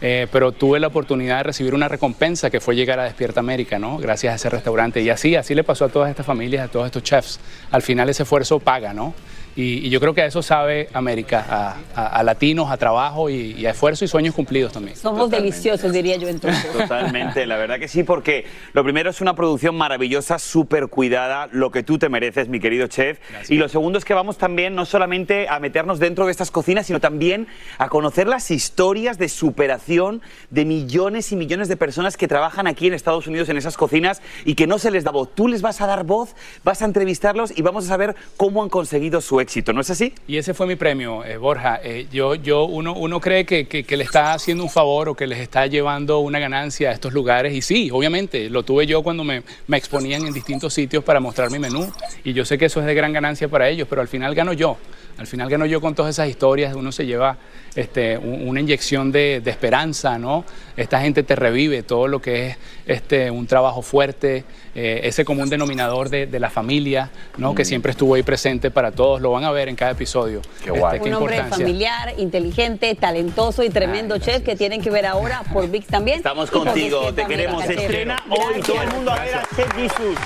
eh, 0.01 0.27
pero 0.33 0.53
tuve 0.53 0.81
la 0.81 0.87
oportunidad 0.87 1.39
de 1.39 1.43
recibir 1.45 1.75
una 1.75 1.89
recompensa 1.89 2.51
que 2.51 2.61
fue 2.61 2.75
llegar 2.75 2.99
a 2.99 3.05
Despierta 3.05 3.41
América, 3.41 3.79
¿no? 3.79 3.99
Gracias 3.99 4.33
a 4.33 4.37
ese 4.37 4.51
restaurante. 4.51 5.03
Y 5.03 5.11
así, 5.11 5.37
así 5.37 5.55
le 5.55 5.65
pasó 5.65 5.85
a 5.85 5.89
todas 5.89 6.09
estas 6.11 6.25
familias, 6.27 6.65
a 6.65 6.69
todos 6.71 6.87
estos 6.87 7.03
chefs. 7.03 7.41
Al 7.71 7.83
final 7.83 8.09
ese 8.09 8.23
esfuerzo 8.23 8.61
paga, 8.61 8.95
¿no? 8.95 9.15
Y, 9.57 9.87
y 9.87 9.91
yo 9.91 10.01
creo 10.01 10.15
que 10.15 10.23
a 10.23 10.27
eso 10.27 10.43
sabe 10.43 10.89
América, 10.93 11.45
a, 11.49 11.77
a- 12.01 12.07
a 12.07 12.23
latinos, 12.23 12.71
a 12.71 12.77
trabajo 12.77 13.29
y, 13.31 13.53
y 13.59 13.67
a 13.67 13.71
esfuerzo 13.71 14.05
y 14.05 14.09
sueños 14.09 14.35
cumplidos 14.35 14.73
también. 14.73 14.97
Somos 14.97 15.31
deliciosos, 15.31 15.93
diría 15.93 16.17
yo 16.17 16.29
entonces. 16.29 16.71
Totalmente, 16.73 17.47
la 17.47 17.57
verdad 17.57 17.79
que 17.79 17.89
sí, 17.89 18.03
porque 18.05 18.47
lo 18.73 18.83
primero 18.85 19.11
es 19.11 19.21
una 19.21 19.35
producción 19.35 19.77
maravillosa, 19.77 20.39
súper 20.39 20.89
cuidada, 20.89 21.49
lo 21.53 21.71
que 21.71 21.83
tú 21.83 21.99
te 21.99 22.09
mereces, 22.09 22.49
mi 22.49 22.61
querido 22.61 22.87
chef. 22.87 23.19
Y 23.49 23.57
lo 23.57 23.69
segundo 23.69 23.99
es 23.99 24.05
que 24.05 24.15
vamos 24.15 24.39
también 24.39 24.75
no 24.75 24.87
solamente 24.87 25.49
a 25.49 25.59
meternos 25.59 25.99
dentro 25.99 26.27
de 26.27 26.33
estas 26.33 26.51
cocinas, 26.51 26.87
sino 26.87 27.01
también 27.01 27.49
a 27.79 27.89
conocer 27.89 28.29
las 28.29 28.51
historias 28.51 29.19
de 29.19 29.29
superación 29.29 30.23
de 30.51 30.65
millones 30.65 31.33
y 31.33 31.37
millones 31.37 31.69
de 31.69 31.77
personas 31.77 32.17
que 32.17 32.29
trabajan 32.29 32.67
aquí 32.67 32.87
en 32.87 32.95
Estados 32.95 33.27
Unidos 33.27 33.49
en 33.49 33.57
esas 33.57 33.77
cocinas 33.77 34.23
y 34.45 34.55
que 34.55 34.67
no 34.67 34.79
se 34.79 34.91
les 34.91 35.05
da 35.05 35.11
voz. 35.11 35.35
Tú 35.35 35.49
les 35.49 35.61
vas 35.63 35.81
a 35.81 35.87
dar 35.87 36.05
voz, 36.05 36.35
vas 36.65 36.83
a 36.83 36.85
entrevistarlos 36.85 37.57
y 37.57 37.63
vamos 37.63 37.85
a 37.87 37.89
saber 37.89 38.15
cómo 38.37 38.63
han 38.63 38.69
conseguido 38.69 39.21
su 39.21 39.40
éxito, 39.41 39.73
¿no 39.73 39.81
es 39.81 39.91
así? 39.91 40.13
Y 40.29 40.37
ese 40.37 40.55
fue 40.55 40.67
mi 40.67 40.77
premio, 40.77 41.25
eh, 41.25 41.37
Borja. 41.37 41.81
Eh, 41.83 42.07
yo, 42.13 42.35
yo, 42.35 42.65
uno, 42.65 42.95
uno 42.95 43.21
cree 43.21 43.45
que, 43.45 43.67
que- 43.67 43.97
le 43.97 44.05
está 44.05 44.33
haciendo 44.33 44.63
un 44.65 44.71
favor 44.71 45.09
o 45.09 45.15
que 45.15 45.27
les 45.27 45.39
está 45.41 45.67
llevando 45.67 46.21
una 46.21 46.39
ganancia 46.39 46.91
a 46.91 46.93
estos 46.93 47.13
lugares. 47.13 47.53
Y 47.53 47.61
sí, 47.63 47.91
obviamente, 47.93 48.49
lo 48.49 48.63
tuve 48.63 48.87
yo 48.87 49.03
cuando 49.03 49.25
me, 49.25 49.43
me 49.67 49.77
exponían 49.77 50.27
en 50.27 50.33
distintos 50.33 50.73
sitios 50.73 51.03
para 51.05 51.21
mostrar 51.21 51.51
mi 51.51 51.59
menú. 51.59 51.91
Y 52.25 52.33
yo 52.33 52.45
sé 52.45 52.57
que 52.59 52.67
eso 52.67 52.81
es 52.81 52.87
de 52.87 52.95
gran 52.95 53.13
ganancia 53.13 53.49
para 53.49 53.69
ellos, 53.69 53.87
pero 53.89 54.01
al 54.03 54.09
final 54.09 54.35
gano 54.35 54.53
yo. 54.53 54.77
Al 55.19 55.27
final 55.27 55.51
gano 55.51 55.67
yo 55.67 55.81
con 55.81 55.95
todas 55.95 56.11
esas 56.17 56.29
historias. 56.29 56.75
Uno 56.75 56.93
se 56.93 57.05
lleva 57.07 57.37
este, 57.75 58.17
un- 58.19 58.49
una 58.49 58.61
inyección 58.61 59.13
de, 59.13 59.41
de 59.45 59.51
esperanza, 59.51 60.19
¿no? 60.19 60.45
Esta 60.77 61.01
gente 61.01 61.23
te 61.23 61.37
revive 61.37 61.83
todo 61.83 62.09
lo 62.09 62.21
que 62.23 62.49
es 62.49 62.57
este, 62.87 63.31
un 63.31 63.47
trabajo 63.47 63.83
fuerte, 63.83 64.45
eh, 64.75 65.01
ese 65.05 65.25
común 65.25 65.49
denominador 65.51 66.09
de, 66.09 66.27
de 66.27 66.41
la 66.41 66.49
familia, 66.51 67.11
¿no? 67.37 67.55
Que 67.55 67.63
Mm. 67.63 67.67
siempre 67.67 67.91
estuvo 67.93 68.15
ahí 68.15 68.23
presente 68.23 68.71
para 68.71 68.93
todos. 68.93 69.21
Lo 69.21 69.31
van 69.33 69.45
a 69.45 69.51
ver 69.51 69.69
en 69.69 69.77
cada 69.77 69.91
episodio. 69.93 70.41
Este, 70.61 71.01
qué 71.01 71.09
Un 71.11 71.15
hombre 71.15 71.45
familiar, 71.45 72.15
inteligente, 72.19 72.95
talentoso 72.95 73.63
y 73.63 73.71
tremendo 73.71 74.19
chef 74.19 74.43
que 74.43 74.57
tienen 74.57 74.81
que 74.81 74.91
ver 74.91 75.07
ahora 75.07 75.43
por 75.53 75.69
VIX 75.71 75.87
también. 75.87 76.17
Estamos 76.19 76.51
contigo, 76.51 77.13
te 77.13 77.27
queremos. 77.27 77.65
Estrena 77.65 78.23
hoy, 78.31 78.61
todo 78.63 78.77
el 78.77 78.81
Gracias. 78.81 78.95
mundo 78.95 79.11
a 79.13 79.19
ver 79.25 79.35
a 79.35 79.43
Chef 79.55 79.73
Jesus. 79.75 80.17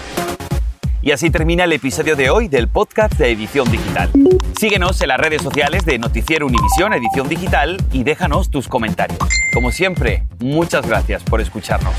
Y 1.03 1.11
así 1.11 1.29
termina 1.31 1.65
el 1.65 1.73
episodio 1.73 2.17
de 2.17 2.31
hoy 2.31 2.49
del 2.49 2.69
podcast 2.69 3.13
de 3.19 3.31
Edición 3.33 3.71
Digital. 3.71 4.09
Síguenos 4.57 5.01
en 5.03 5.09
las 5.09 5.19
redes 5.19 5.43
sociales 5.43 5.85
de 5.85 5.99
Noticiero 5.99 6.47
Univisión 6.47 6.93
Edición 6.93 7.29
Digital 7.29 7.77
y 7.93 8.05
déjanos 8.05 8.51
tus 8.51 8.69
comentarios. 8.69 9.19
Como 9.53 9.73
siempre, 9.73 10.27
muchas 10.39 10.87
gracias 10.87 11.25
por 11.25 11.41
escucharnos. 11.41 11.93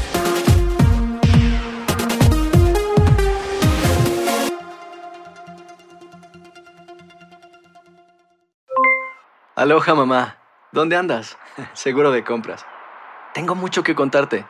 Aloha 9.56 9.96
mamá, 9.96 10.38
¿dónde 10.72 10.96
andas? 10.96 11.38
Seguro 11.74 12.12
de 12.12 12.24
compras. 12.24 12.66
Tengo 13.34 13.56
mucho 13.56 13.84
que 13.84 13.96
contarte. 13.96 14.46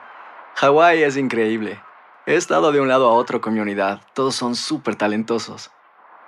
Hawái 0.56 1.02
es 1.02 1.18
increíble. 1.18 1.82
He 2.28 2.36
estado 2.36 2.72
de 2.72 2.82
un 2.82 2.88
lado 2.88 3.10
a 3.10 3.14
otro 3.14 3.42
con 3.42 3.56
mi 3.56 3.60
unidad. 3.60 4.02
Todos 4.14 4.36
son 4.36 4.56
súper 4.56 4.96
talentosos. 4.96 5.72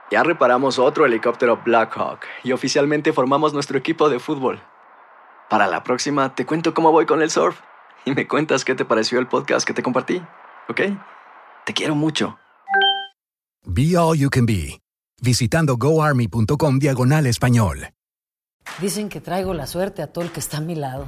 Ya 0.09 0.23
reparamos 0.23 0.79
otro 0.79 1.05
helicóptero 1.05 1.61
Blackhawk 1.65 2.21
y 2.43 2.53
oficialmente 2.53 3.11
formamos 3.11 3.53
nuestro 3.53 3.77
equipo 3.77 4.09
de 4.09 4.19
fútbol. 4.19 4.61
Para 5.49 5.67
la 5.67 5.83
próxima 5.83 6.33
te 6.33 6.45
cuento 6.45 6.73
cómo 6.73 6.91
voy 6.91 7.05
con 7.05 7.21
el 7.21 7.29
surf 7.29 7.59
y 8.05 8.13
me 8.13 8.27
cuentas 8.27 8.63
qué 8.63 8.73
te 8.73 8.85
pareció 8.85 9.19
el 9.19 9.27
podcast 9.27 9.67
que 9.67 9.73
te 9.73 9.83
compartí, 9.83 10.21
¿ok? 10.69 10.81
Te 11.65 11.73
quiero 11.73 11.95
mucho. 11.95 12.39
Be 13.65 13.97
All 13.97 14.17
You 14.17 14.29
Can 14.29 14.45
Be, 14.45 14.79
visitando 15.21 15.75
goarmy.com 15.75 16.79
diagonal 16.79 17.27
español. 17.27 17.89
Dicen 18.79 19.09
que 19.09 19.19
traigo 19.19 19.53
la 19.53 19.67
suerte 19.67 20.01
a 20.01 20.07
todo 20.07 20.23
el 20.23 20.31
que 20.31 20.39
está 20.39 20.57
a 20.57 20.61
mi 20.61 20.75
lado. 20.75 21.07